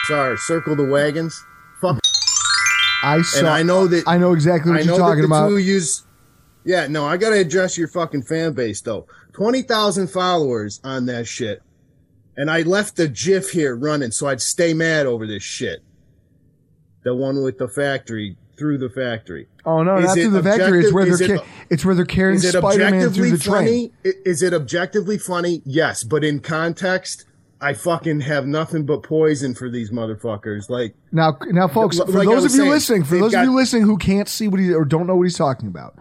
[0.09, 0.37] are.
[0.37, 1.43] Circle the wagons.
[1.81, 1.99] Fuck.
[3.03, 3.39] I saw.
[3.39, 5.49] And I know that I know exactly what I you're talking about.
[5.49, 6.03] two use.
[6.65, 9.07] Yeah, no, I gotta address your fucking fan base though.
[9.33, 11.61] Twenty thousand followers on that shit,
[12.35, 15.79] and I left the GIF here running so I'd stay mad over this shit.
[17.03, 19.47] The one with the factory through the factory.
[19.65, 20.79] oh no, Is not through the factory.
[20.83, 23.55] It's where they're it- ca- it's where they're carrying Spider-Man through the train.
[23.55, 23.91] funny?
[24.03, 25.61] I- Is it objectively funny?
[25.63, 27.23] Yes, but in context,
[27.59, 30.69] I fucking have nothing but poison for these motherfuckers.
[30.69, 33.49] Like, Now, now, folks, for I those of you saying, listening, for those got- of
[33.49, 35.95] you listening who can't see what he or don't know what he's talking about,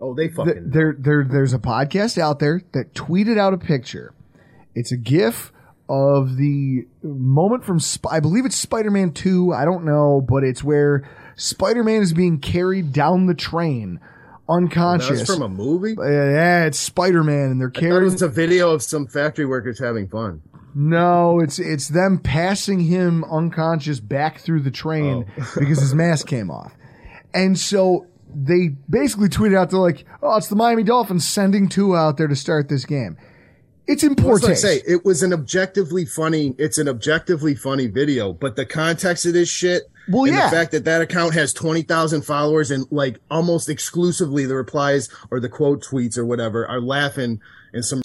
[0.00, 0.70] oh, they th- fucking.
[0.70, 4.14] there, there, there's a podcast out there that tweeted out a picture.
[4.76, 5.52] It's a GIF
[5.88, 9.52] of the moment from, Sp- I believe it's Spider-Man Two.
[9.52, 13.98] I don't know, but it's where Spider-Man is being carried down the train,
[14.48, 15.18] oh, unconscious.
[15.20, 15.96] That's from a movie.
[15.98, 18.12] Yeah, it's Spider-Man, and they're I thought it carrying.
[18.12, 20.42] was a video of some factory workers having fun.
[20.80, 25.52] No, it's it's them passing him unconscious back through the train Oh.
[25.58, 26.72] because his mask came off.
[27.34, 31.96] And so they basically tweeted out they're like, "Oh, it's the Miami Dolphins sending Tua
[31.98, 33.16] out there to start this game."
[33.88, 34.26] It's important.
[34.26, 34.86] poor That's what I taste.
[34.86, 34.92] say.
[34.92, 36.54] It was an objectively funny.
[36.58, 39.82] It's an objectively funny video, but the context of this shit.
[40.08, 40.48] Well, and yeah.
[40.48, 45.08] the fact that that account has twenty thousand followers and like almost exclusively the replies
[45.32, 47.40] or the quote tweets or whatever are laughing
[47.72, 48.00] and some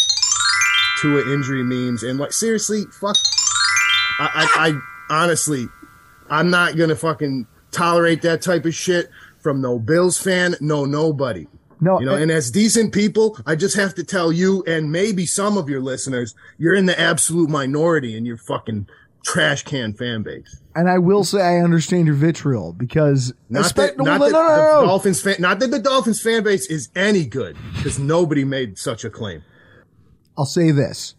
[1.03, 3.17] to an injury memes and like seriously, fuck.
[4.19, 4.69] I, I,
[5.09, 5.67] I honestly,
[6.29, 9.09] I'm not gonna fucking tolerate that type of shit
[9.41, 11.47] from no Bills fan, no nobody.
[11.81, 15.25] No, You know, and as decent people, I just have to tell you and maybe
[15.25, 18.87] some of your listeners, you're in the absolute minority in you're fucking
[19.25, 20.61] trash can fan base.
[20.75, 24.47] And I will say I understand your vitriol because Not that, not no, that no,
[24.47, 24.87] no, the.
[24.87, 29.03] Dolphins fan, not that the Dolphins fan base is any good because nobody made such
[29.03, 29.43] a claim.
[30.37, 31.15] I'll say this.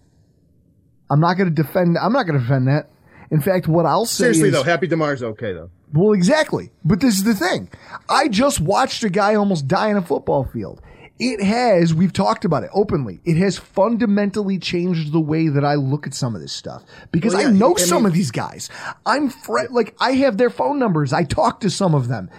[1.11, 1.97] I'm not going to defend.
[1.99, 2.91] I'm not going to defend that.
[3.31, 5.71] In fact, what I'll say Seriously is, though, Happy Damar's okay though.
[5.93, 6.71] Well, exactly.
[6.85, 7.69] But this is the thing.
[8.09, 10.81] I just watched a guy almost die in a football field.
[11.21, 15.77] It has, we've talked about it openly, it has fundamentally changed the way that I
[15.77, 16.83] look at some of this stuff.
[17.13, 18.69] Because Well, yeah, I know I some mean- of these guys.
[19.07, 21.13] I'm fr- like, I have their phone numbers.
[21.13, 22.31] I talk to some of them.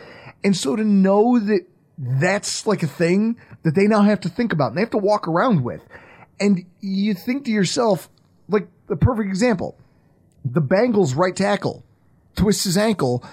[0.44, 1.62] And so to know that
[1.98, 4.98] that's like a thing that they now have to think about and they have to
[4.98, 5.82] walk around with.
[6.40, 8.10] And you think to yourself,
[8.48, 9.78] like the perfect example,
[10.44, 11.84] the Bengals right tackle
[12.36, 13.24] twists his ankle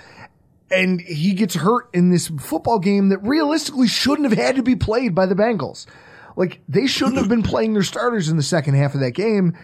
[0.70, 4.74] and he gets hurt in this football game that realistically shouldn't have had to be
[4.74, 5.86] played by the Bengals.
[6.36, 9.56] Like they shouldn't have been playing their starters in the second half of that game,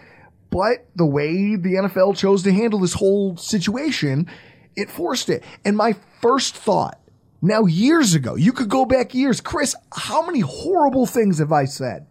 [0.51, 4.29] but the way the NFL chose to handle this whole situation,
[4.75, 5.43] it forced it.
[5.65, 6.99] And my first thought,
[7.41, 11.65] now years ago, you could go back years, Chris, how many horrible things have I
[11.65, 12.05] said?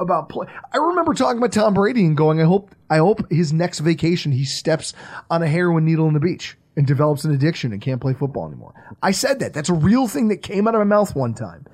[0.00, 0.46] About play.
[0.72, 4.32] I remember talking about Tom Brady and going, I hope, I hope his next vacation
[4.32, 4.92] he steps
[5.30, 8.46] on a heroin needle in the beach and develops an addiction and can't play football
[8.46, 8.74] anymore.
[9.02, 9.52] I said that.
[9.52, 11.66] That's a real thing that came out of my mouth one time.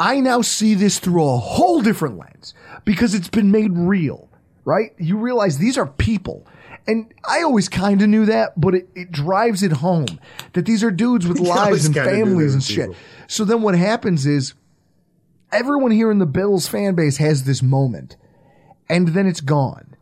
[0.00, 2.54] I now see this through a whole different lens
[2.84, 4.30] because it's been made real,
[4.64, 4.92] right?
[4.98, 6.46] You realize these are people.
[6.86, 10.06] And I always kind of knew that, but it, it drives it home
[10.52, 12.86] that these are dudes with lives and kinda knew they families and shit.
[12.90, 12.96] people.
[13.26, 14.54] So then what happens is
[15.52, 18.16] everyone here in the Bills fan base has this moment
[18.88, 19.94] and then it's gone.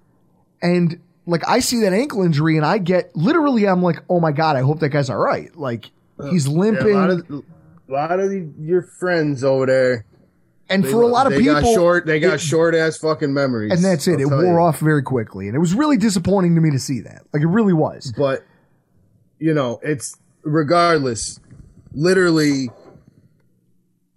[0.62, 4.32] And like I see that ankle injury and I get literally I'm like, "Oh my
[4.32, 5.90] god, I hope that guy's all right." Like
[6.30, 7.42] he's limping Yeah, a lot of, a
[7.92, 10.05] lot of the, your friends over there,
[10.68, 12.07] and they- for a lot of they people got short.
[12.07, 14.14] They got it- short ass fucking memories, and that's it.
[14.20, 14.59] I'll it wore you.
[14.61, 17.22] off very quickly and it was really disappointing to me to see that.
[17.32, 18.12] Like it really was.
[18.16, 18.44] But
[19.38, 21.40] you know, it's regardless.
[21.92, 22.70] Literally,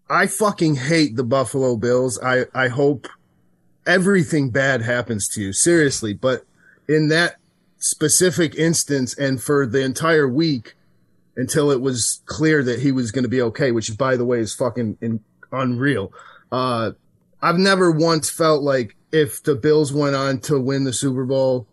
[0.10, 2.20] I fucking hate the Buffalo Bills.
[2.22, 3.07] I I hope
[3.86, 6.14] everything bad happens to you, seriously.
[6.14, 6.45] But
[6.88, 7.36] in that
[7.78, 10.76] specific instance, and for the entire week
[11.36, 14.39] until it was clear that he was going to be okay, which by the way
[14.39, 16.12] is fucking in, unreal.
[16.51, 16.91] Uh,
[17.41, 21.68] I've never once felt like if the Bills went on to win the Super Bowl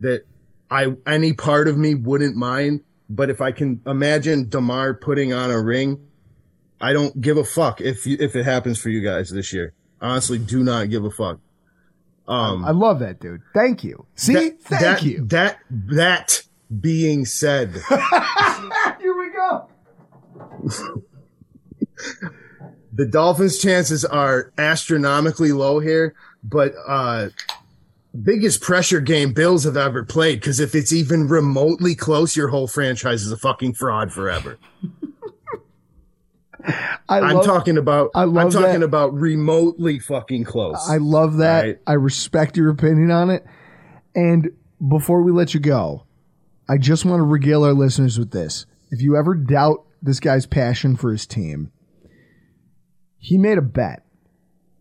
[0.00, 0.26] that
[0.70, 5.50] I any part of me wouldn't mind, but if I can imagine Damar putting on
[5.50, 6.00] a ring,
[6.80, 9.72] I don't give a fuck if you, if it happens for you guys this year.
[10.00, 11.40] Honestly, do not give a fuck.
[12.28, 13.40] Um, I love that dude.
[13.54, 14.06] Thank you.
[14.16, 14.34] See?
[14.34, 15.24] that, Thank that, you.
[15.26, 16.42] That that
[16.80, 17.70] being said,
[19.00, 19.68] Here we go.
[22.92, 27.28] the Dolphins' chances are astronomically low here, but uh
[28.22, 32.66] biggest pressure game Bills have ever played because if it's even remotely close, your whole
[32.66, 34.58] franchise is a fucking fraud forever.
[37.08, 38.82] I I'm talking about I I'm talking that.
[38.82, 40.88] about remotely fucking close.
[40.88, 41.64] I love that.
[41.64, 41.78] Right.
[41.86, 43.44] I respect your opinion on it.
[44.14, 44.50] And
[44.86, 46.04] before we let you go,
[46.68, 48.66] I just want to regale our listeners with this.
[48.90, 51.70] If you ever doubt this guy's passion for his team,
[53.18, 54.04] he made a bet.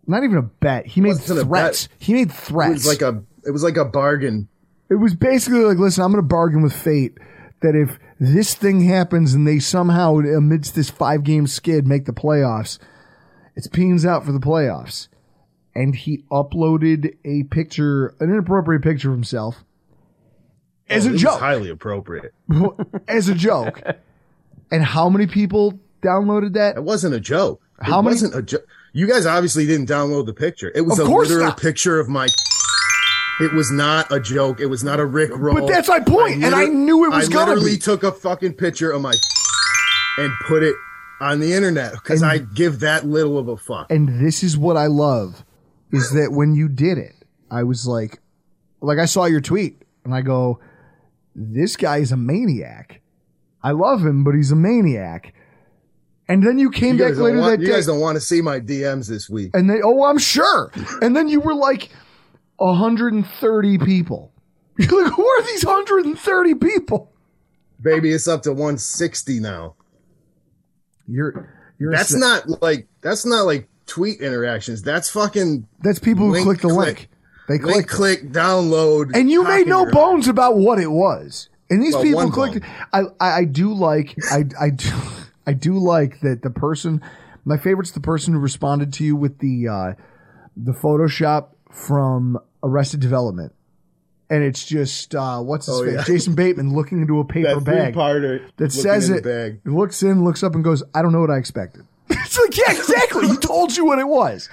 [0.07, 0.85] Not even a bet.
[0.87, 1.89] He made threats.
[1.99, 2.85] He made it threats.
[2.85, 4.47] was like a it was like a bargain.
[4.89, 7.17] It was basically like, listen, I'm going to bargain with fate
[7.61, 12.11] that if this thing happens and they somehow, amidst this five game skid, make the
[12.13, 12.79] playoffs,
[13.55, 15.07] it's peens out for the playoffs.
[15.73, 19.63] And he uploaded a picture, an inappropriate picture of himself
[20.89, 21.39] as Oh, a joke.
[21.39, 22.33] highly appropriate.
[23.07, 23.81] as a joke.
[24.71, 26.77] And how many people downloaded that?
[26.77, 27.61] It wasn't a joke.
[27.81, 28.65] How it many- wasn't a joke.
[28.93, 30.71] You guys obviously didn't download the picture.
[30.73, 31.59] It was Of a literal not.
[31.59, 32.27] picture of my.
[33.41, 34.59] It was not a joke.
[34.61, 35.55] It was not a Rick roll.
[35.55, 37.77] But that's my point, and I knew it was I gonna literally be.
[37.77, 39.13] took a fucking picture of my
[40.17, 40.75] and put it
[41.21, 43.91] on the internet because I give that little of a fuck.
[43.91, 45.43] And this is what I love
[45.91, 47.13] is that when you did it,
[47.51, 48.19] I was like,
[48.81, 50.59] like I saw your tweet and I go,
[51.35, 53.01] this guy is a maniac.
[53.63, 55.33] I love him, but he's a maniac.
[56.27, 57.73] And then you came You back later want, that you day.
[57.73, 59.51] guys don't want to see my DMs this week.
[59.53, 60.71] and they, oh, I'm sure.
[61.01, 61.89] And then you were like,
[62.57, 64.31] 130 people.
[64.77, 67.11] You're like, who are these 130 people?
[67.81, 69.75] Baby, it's up to 160 now.
[71.07, 74.81] You're, you're, That's not like that's not like tweet interactions.
[74.81, 76.85] That's fucking that's people who click the click.
[76.87, 77.09] link.
[77.47, 78.21] They link, click.
[78.21, 79.11] click, download.
[79.13, 81.49] and you made no bones about what it was.
[81.69, 82.65] And these Well, people clicked.
[82.91, 84.89] I, I I do like I I do
[85.47, 87.01] I do like that the person.
[87.43, 89.93] My favorite's the person who responded to you with the uh,
[90.57, 93.53] the Photoshop from Arrested Development,
[94.29, 96.03] and it's just uh, what's his Oh, face, yeah.
[96.03, 97.93] Jason Bateman looking into a paper bag
[98.57, 99.23] that says it.
[99.23, 99.59] bag.
[99.65, 102.71] Looks in, looks up, and goes, "I don't know what I expected." it's like, yeah,
[102.71, 103.27] exactly.
[103.27, 104.47] he told you what it was.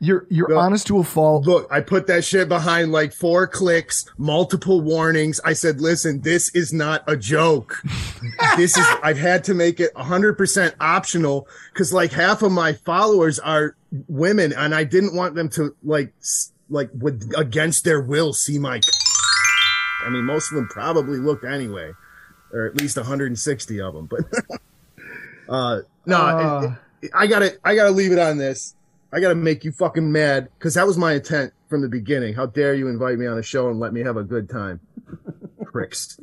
[0.00, 1.46] You're you're honest to a fault.
[1.46, 5.40] Look, I put that shit behind like four clicks, multiple warnings.
[5.44, 7.80] I said, listen, this is not a joke.
[8.56, 13.38] this is, I've had to make it 100% optional because like half of my followers
[13.38, 13.76] are
[14.08, 18.58] women and I didn't want them to like, s- like with against their will see
[18.58, 18.80] my.
[20.04, 21.92] I mean, most of them probably looked anyway,
[22.52, 24.20] or at least 160 of them, but,
[25.48, 26.60] uh, no, Uh.
[26.62, 28.74] it- it- I gotta, I gotta leave it on this.
[29.12, 32.34] I gotta make you fucking mad because that was my intent from the beginning.
[32.34, 34.80] How dare you invite me on a show and let me have a good time,
[35.64, 36.18] pricks!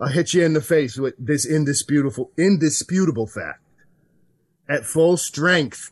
[0.00, 3.60] I'll hit you in the face with this indisputable, indisputable fact.
[4.68, 5.90] At full strength,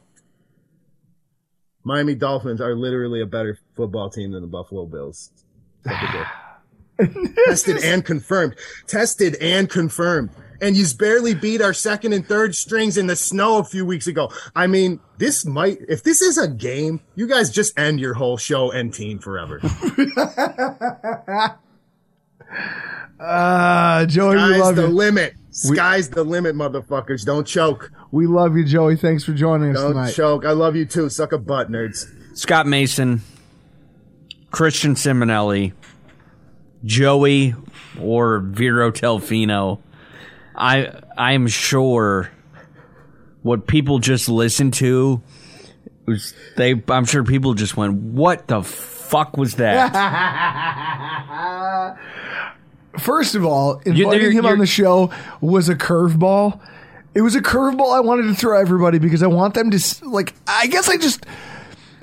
[1.88, 5.30] Miami Dolphins are literally a better football team than the Buffalo Bills.
[7.46, 8.56] Tested and confirmed.
[8.86, 10.28] Tested and confirmed.
[10.60, 14.06] And you barely beat our second and third strings in the snow a few weeks
[14.06, 14.30] ago.
[14.54, 18.36] I mean, this might, if this is a game, you guys just end your whole
[18.36, 19.58] show and team forever.
[23.18, 24.88] Uh, Joey, we love the you.
[24.88, 25.36] limit.
[25.50, 27.24] Sky's the limit, motherfuckers.
[27.24, 27.90] Don't choke.
[28.10, 28.96] We love you, Joey.
[28.96, 30.12] Thanks for joining us Don't tonight.
[30.12, 30.44] choke.
[30.44, 31.08] I love you too.
[31.08, 32.06] Suck a butt, nerds.
[32.36, 33.22] Scott Mason,
[34.50, 35.72] Christian Simonelli,
[36.84, 37.54] Joey,
[38.00, 39.80] or Vero Telfino.
[40.54, 42.30] I I'm sure
[43.42, 45.22] what people just listened to
[46.06, 46.80] was they.
[46.88, 49.92] I'm sure people just went, "What the fuck was that?"
[52.98, 55.10] First of all, inviting you're- him on you're- the show
[55.40, 56.58] was a curveball.
[57.14, 59.78] It was a curveball I wanted to throw everybody because I want them to
[60.08, 60.34] like.
[60.46, 61.24] I guess I just.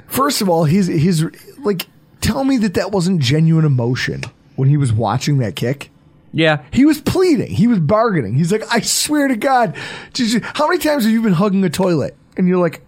[0.07, 1.25] First of all, his his
[1.63, 1.87] like.
[2.21, 4.23] Tell me that that wasn't genuine emotion
[4.55, 5.91] when he was watching that kick.
[6.33, 7.51] Yeah, he was pleading.
[7.53, 8.33] He was bargaining.
[8.33, 9.75] He's like, I swear to God.
[10.15, 12.81] You- How many times have you been hugging a toilet and you're like,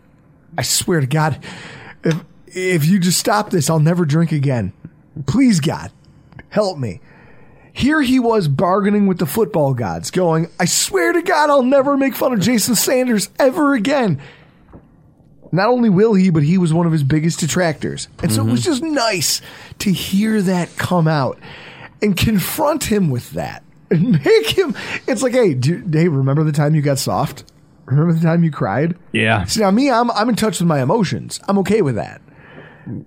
[0.57, 1.37] I swear to God,
[2.03, 4.73] if if you just stop this, I'll never drink again.
[5.27, 5.91] Please, God,
[6.49, 6.99] help me.
[7.77, 11.95] Here he was bargaining with the football gods, going, I swear to God, I'll never
[11.95, 14.19] make fun of Jason Sanders ever again.
[15.51, 18.07] Not only will he, but he was one of his biggest detractors.
[18.23, 18.71] And so it was mm-hmm.
[18.71, 19.41] just nice
[19.77, 21.37] to hear that come out
[22.01, 24.75] and confront him with that and make him.
[25.05, 27.43] It's like, hey, do, hey, remember the time you got soft?
[27.85, 28.97] Remember the time you cried?
[29.11, 29.43] Yeah.
[29.43, 31.39] See, now me, I'm, I'm in touch with my emotions.
[31.47, 32.21] I'm okay with that.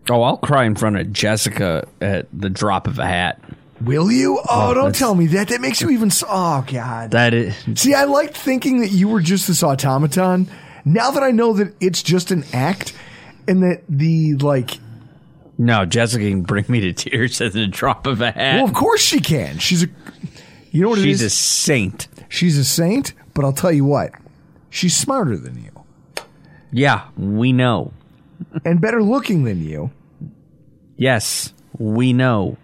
[0.09, 3.43] Oh, I'll cry in front of Jessica at the drop of a hat.
[3.83, 4.39] Will you?
[4.39, 5.49] Oh, Oh, don't that's- tell me that.
[5.49, 6.09] That makes you even.
[6.09, 7.11] s- Oh, God.
[7.13, 7.55] That is.
[7.77, 10.49] See, I liked thinking that you were just this automaton.
[10.85, 12.93] Now that I know that it's just an act
[13.49, 14.79] and that the, like,
[15.59, 18.57] No, Jessica can bring me to tears at the drop of a hat.
[18.57, 19.59] well, of course she can.
[19.59, 19.89] She's a,
[20.71, 21.35] you know what She's it a is?
[21.35, 22.09] saint.
[22.29, 24.13] She's a saint, but I'll tell you what,
[24.71, 25.71] she's smarter than you
[26.73, 27.93] Yeah, we know.
[28.65, 29.91] and better looking than you
[30.97, 32.57] Yes, we know.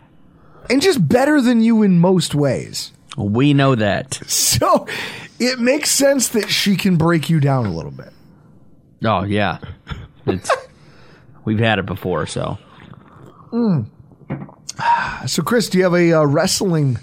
[0.70, 2.92] And just better than you in most ways.
[3.16, 4.14] We know that.
[4.26, 4.86] So
[5.38, 8.12] it makes sense that she can break you down a little bit.
[9.04, 9.58] Oh yeah,
[10.26, 10.50] it's,
[11.44, 12.26] we've had it before.
[12.26, 12.58] So
[13.52, 13.86] Mm.
[15.26, 16.98] So, Chris, do you have a uh, wrestling?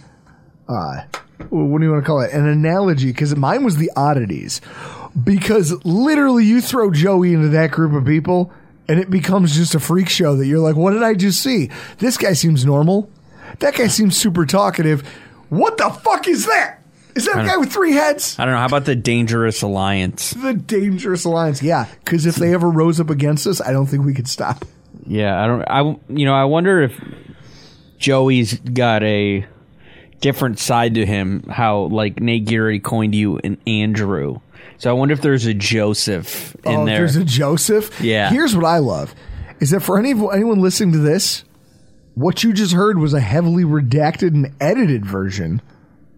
[0.70, 1.02] Uh,
[1.50, 2.32] what do you want to call it?
[2.32, 3.08] An analogy?
[3.08, 4.62] Because mine was the oddities.
[5.22, 8.54] Because literally, you throw Joey into that group of people,
[8.88, 10.36] and it becomes just a freak show.
[10.36, 11.70] That you're like, "What did I just see?
[11.98, 13.10] This guy seems normal.
[13.60, 15.08] That guy seems super talkative.
[15.50, 16.80] What the fuck is that?
[17.16, 18.60] Is that a guy with three heads?" I don't know.
[18.60, 20.32] How about the Dangerous Alliance?
[20.32, 21.62] The dangerous alliance.
[21.62, 24.66] Yeah, because if they ever rose up against us, I don't think we could stop.
[25.06, 25.64] Yeah, I don't.
[25.64, 27.00] I you know I wonder if
[28.00, 29.46] Joey's got a
[30.22, 31.44] different side to him.
[31.50, 34.40] How like Nate Geary coined you an Andrew.
[34.78, 37.00] So I wonder if there's a Joseph in oh, there.
[37.00, 38.02] there's a Joseph.
[38.02, 38.30] Yeah.
[38.30, 39.14] Here's what I love:
[39.60, 41.44] is that for any anyone listening to this,
[42.16, 45.62] what you just heard was a heavily redacted and edited version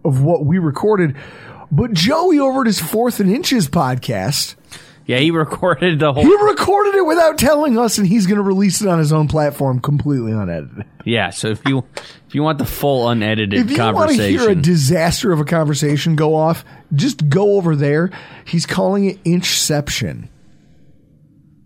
[0.04, 1.16] of what we recorded.
[1.70, 4.54] But Joey over at his Fourth and Inches podcast,
[5.06, 6.22] yeah, he recorded the whole.
[6.22, 9.28] he recorded it without telling us, and he's going to release it on his own
[9.28, 10.84] platform, completely unedited.
[11.04, 11.84] Yeah, so if you
[12.26, 13.72] if you want the full unedited conversation.
[13.72, 17.76] If you want to hear a disaster of a conversation go off, just go over
[17.76, 18.10] there.
[18.44, 20.28] He's calling it Inchception.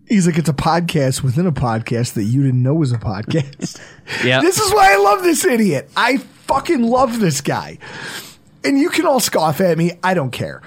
[0.07, 3.79] He's like, it's a podcast within a podcast that you didn't know was a podcast.
[4.25, 5.89] yeah, This is why I love this idiot.
[5.95, 7.77] I fucking love this guy.
[8.63, 9.93] And you can all scoff at me.
[10.03, 10.61] I don't care.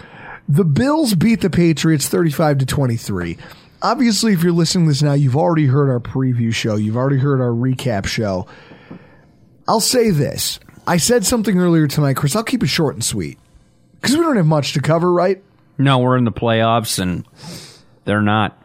[0.48, 3.36] The Bills beat the Patriots 35 to 23.
[3.82, 6.76] Obviously, if you're listening to this now, you've already heard our preview show.
[6.76, 8.46] You've already heard our recap show.
[9.68, 10.58] I'll say this.
[10.86, 12.34] I said something earlier tonight, Chris.
[12.36, 13.38] I'll keep it short and sweet
[14.00, 15.42] because we don't have much to cover, right?
[15.78, 17.26] No, we're in the playoffs and
[18.04, 18.58] they're not.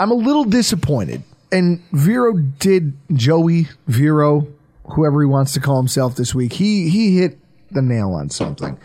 [0.00, 1.22] I'm a little disappointed.
[1.52, 4.48] And Vero did Joey Vero,
[4.86, 6.54] whoever he wants to call himself this week.
[6.54, 7.38] He he hit
[7.70, 8.78] the nail on something.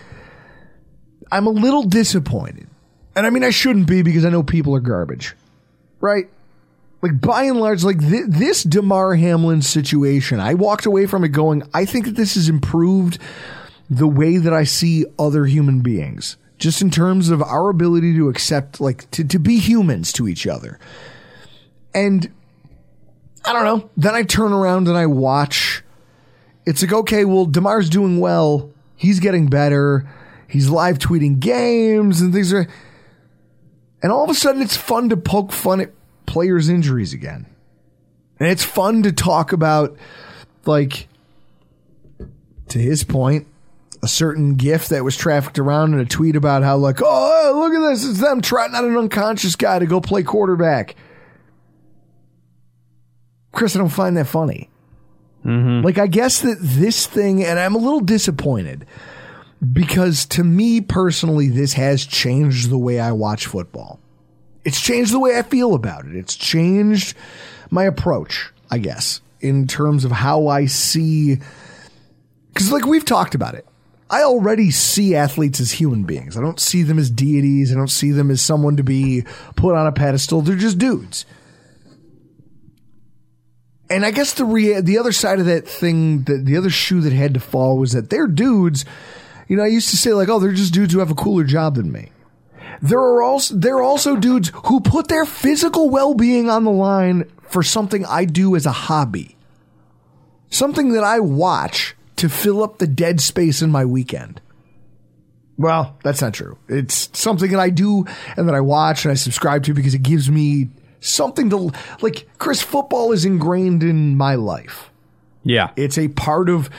[1.32, 2.68] I'm a little disappointed.
[3.16, 5.36] And I mean I shouldn't be because I know people are garbage.
[6.01, 6.26] Right?
[7.01, 11.30] Like by and large like th- this Damar Hamlin situation, I walked away from it
[11.30, 13.20] going, I think that this has improved
[13.89, 16.36] the way that I see other human beings.
[16.58, 20.47] Just in terms of our ability to accept like to, to be humans to each
[20.47, 20.80] other.
[21.93, 22.32] And
[23.43, 23.89] I don't know.
[23.97, 25.84] Then I turn around and I watch.
[26.66, 28.72] It's like, okay, well, Damar's doing well.
[28.95, 30.10] He's getting better.
[30.47, 32.68] He's live tweeting games and things are.
[34.01, 35.91] And all of a sudden, it's fun to poke fun at
[36.26, 37.45] players' injuries again.
[38.39, 39.97] And it's fun to talk about,
[40.66, 41.08] like,
[42.70, 43.47] to his point,
[44.06, 47.74] a certain gift that was trafficked around in a tweet about how, like, oh, look
[47.74, 48.08] at this.
[48.08, 50.95] It's them trotting out an unconscious guy to go play quarterback.
[53.51, 54.70] Chris, I don't find that funny.
[55.43, 55.84] Mm-hmm.
[55.84, 58.86] Like, I guess that this thing, and I'm a little disappointed
[59.74, 63.99] because to me personally, this has changed the way I watch football.
[64.66, 66.16] It's changed the way I feel about it.
[66.16, 67.18] It's changed
[67.72, 71.39] my approach, I guess, in terms of how I see.
[72.53, 73.66] Because, like, we've talked about it.
[74.10, 76.38] I already see athletes as human beings.
[76.38, 77.72] I don't see them as deities.
[77.72, 79.24] I don't see them as someone to be
[79.56, 80.41] put on a pedestal.
[80.41, 81.26] They're just dudes.
[83.89, 87.01] And I guess the rea- the other side of that thing, the, the other shoe
[87.01, 88.86] that had to fall was that they're dudes.
[89.47, 91.43] You know, I used to say like, oh, they're just dudes who have a cooler
[91.43, 92.12] job than me.
[92.82, 96.72] There are also there are also dudes who put their physical well being on the
[96.72, 99.38] line for something I do as a hobby,
[100.49, 104.41] something that I watch to fill up the dead space in my weekend.
[105.57, 106.57] Well, that's not true.
[106.68, 108.05] It's something that I do
[108.36, 112.28] and that I watch and I subscribe to because it gives me something to like.
[112.38, 114.89] Chris, football is ingrained in my life.
[115.43, 116.70] Yeah, it's a part of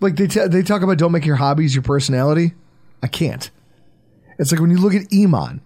[0.00, 2.54] like they t- they talk about don't make your hobbies your personality.
[3.02, 3.50] I can't.
[4.38, 5.60] It's like when you look at Iman,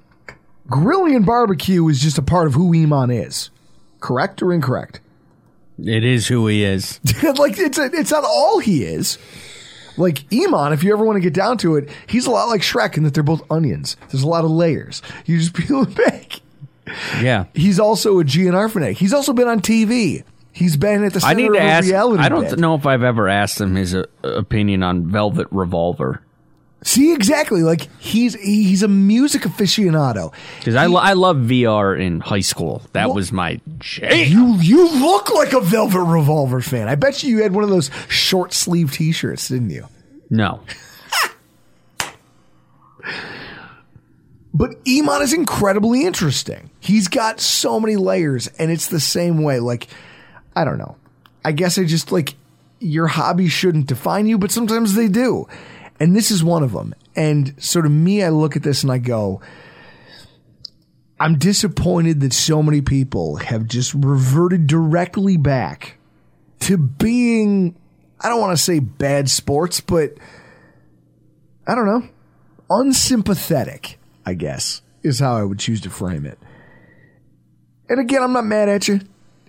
[0.69, 3.51] grilling and barbecue is just a part of who Iman is.
[4.01, 5.01] Correct or incorrect?
[5.79, 7.01] It is who he is.
[7.39, 9.19] like it's a, it's not all he is.
[9.97, 12.61] Like Iman, if you ever want to get down to it, he's a lot like
[12.61, 13.97] Shrek in that they're both onions.
[14.11, 15.03] There's a lot of layers.
[15.25, 16.41] You just peel it back.
[17.21, 17.47] Yeah.
[17.55, 18.99] He's also a GNR fanatic.
[18.99, 20.25] He's also been on TV.
[20.53, 21.87] He's been at the center I need to of ask.
[21.87, 26.23] reality I don't know if I've ever asked him his uh, opinion on Velvet Revolver
[26.83, 30.33] See exactly like he's he's a music aficionado.
[30.59, 32.83] because I, lo- I love VR in high school.
[32.93, 34.13] That was my jam.
[34.31, 36.87] You you look like a Velvet Revolver fan.
[36.89, 39.87] I bet you you had one of those short sleeve T-shirts, didn't you?
[40.31, 40.61] No,
[44.55, 46.71] But Iman is incredibly interesting.
[46.81, 49.61] He's got so many layers, and it's the same way.
[49.61, 49.87] Like,
[50.55, 50.97] I don't know.
[51.45, 52.35] I guess I just like
[52.81, 55.47] your hobby shouldn't define you, but sometimes they do.
[55.99, 56.95] And this is one of them.
[57.15, 59.41] And so to me, I look at this and I go,
[61.19, 65.97] I'm disappointed that so many people have just reverted directly back
[66.61, 67.75] to being,
[68.21, 70.15] I don't want to say bad sports, but
[71.67, 72.09] I don't know,
[72.69, 76.39] unsympathetic, I guess, is how I would choose to frame it.
[77.89, 79.01] And again, I'm not mad at you.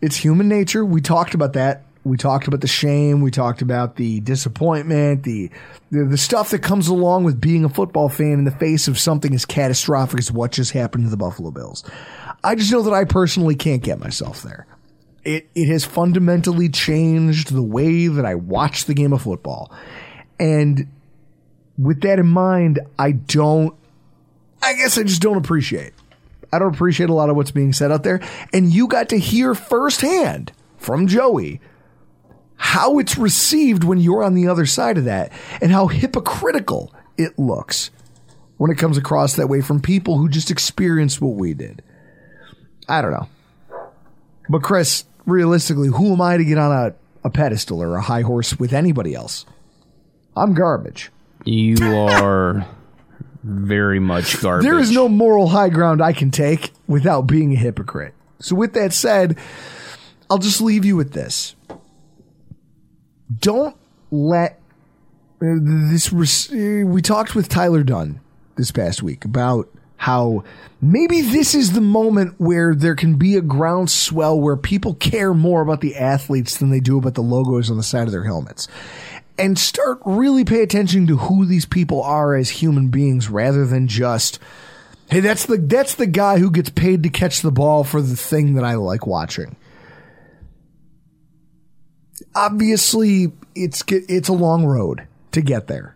[0.02, 0.86] It's human nature.
[0.86, 1.87] We talked about that.
[2.08, 3.22] We talked about the shame.
[3.22, 5.50] We talked about the disappointment, the,
[5.92, 8.98] the the stuff that comes along with being a football fan in the face of
[8.98, 11.84] something as catastrophic as what just happened to the Buffalo Bills.
[12.44, 14.66] I just know that I personally can't get myself there.
[15.24, 19.72] It it has fundamentally changed the way that I watch the game of football.
[20.40, 20.88] And
[21.78, 23.76] with that in mind, I don't
[24.62, 25.94] I guess I just don't appreciate.
[26.52, 28.22] I don't appreciate a lot of what's being said out there.
[28.54, 31.60] And you got to hear firsthand from Joey
[32.58, 35.32] how it's received when you're on the other side of that
[35.62, 37.92] and how hypocritical it looks
[38.58, 41.82] when it comes across that way from people who just experienced what we did.
[42.90, 43.28] I don't know.
[44.50, 48.22] But Chris, realistically, who am I to get on a, a pedestal or a high
[48.22, 49.46] horse with anybody else?
[50.36, 51.12] I'm garbage.
[51.46, 52.66] you are
[53.44, 54.66] very much garbage.
[54.66, 58.14] There is no moral high ground I can take without being a hypocrite.
[58.40, 59.38] So, with that said,
[60.30, 61.56] I'll just leave you with this.
[63.40, 63.76] Don't
[64.12, 64.60] let
[65.42, 66.12] uh, this.
[66.14, 68.20] uh, We talked with Tyler Dunne
[68.56, 70.44] this past week about How
[70.82, 75.62] maybe this is the moment where there can be a groundswell where people care more
[75.62, 78.68] about the athletes than they do about the logos on the side of their helmets.
[79.40, 83.88] And start really pay attention to who these people are as human beings rather than
[83.88, 84.40] just
[85.10, 88.18] Hey, that's the that's the guy who gets paid to catch the ball for the
[88.18, 89.56] thing that I like watching.
[92.36, 95.96] Obviously, it's it's a long road to get there.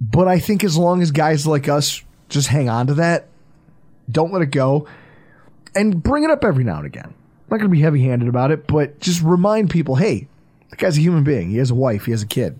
[0.00, 3.28] But I think as long as guys like us just hang on to that,
[4.10, 4.86] don't let it go,
[5.74, 7.14] and bring it up every now and again.
[7.14, 10.28] I'm not going to be heavy handed about it, but just remind people hey,
[10.70, 11.50] the guy's a human being.
[11.50, 12.58] He has a wife, he has a kid.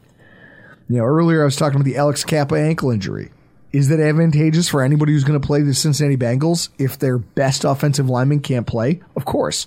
[0.88, 3.30] You know, earlier I was talking about the Alex Cappa ankle injury.
[3.70, 7.64] Is that advantageous for anybody who's going to play the Cincinnati Bengals if their best
[7.64, 9.02] offensive lineman can't play?
[9.14, 9.66] Of course.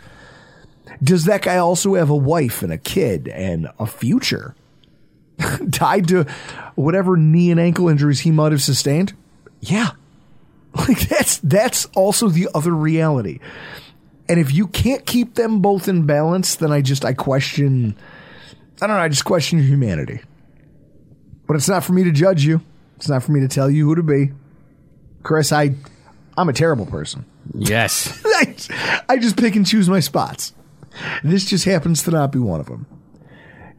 [1.03, 4.55] Does that guy also have a wife and a kid and a future
[5.71, 6.25] tied to
[6.75, 9.13] whatever knee and ankle injuries he might have sustained?
[9.59, 9.91] Yeah.
[10.73, 13.39] Like that's that's also the other reality.
[14.29, 17.97] And if you can't keep them both in balance, then I just I question
[18.81, 20.21] I don't know, I just question your humanity.
[21.45, 22.61] But it's not for me to judge you.
[22.95, 24.31] It's not for me to tell you who to be.
[25.23, 25.75] Chris, I
[26.37, 27.25] I'm a terrible person.
[27.53, 28.21] Yes.
[28.25, 28.55] I,
[29.09, 30.53] I just pick and choose my spots.
[31.23, 32.85] This just happens to not be one of them.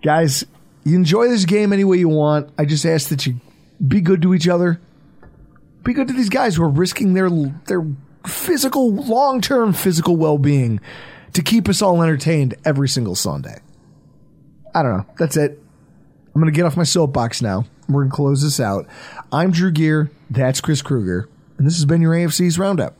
[0.02, 0.44] Guys,
[0.84, 2.51] you enjoy this game any way you want.
[2.59, 3.40] I just ask that you
[3.86, 4.80] be good to each other.
[5.84, 7.30] Be good to these guys who are risking their
[7.66, 7.86] their
[8.26, 10.80] physical long-term physical well-being
[11.32, 13.60] to keep us all entertained every single Sunday.
[14.74, 15.06] I don't know.
[15.18, 15.60] That's it.
[16.34, 17.64] I'm going to get off my soapbox now.
[17.89, 18.86] We're going to close this out.
[19.30, 20.10] I'm Drew Gear.
[20.30, 21.28] That's Chris Krueger.
[21.59, 22.97] And this has been your AFC East Roundup.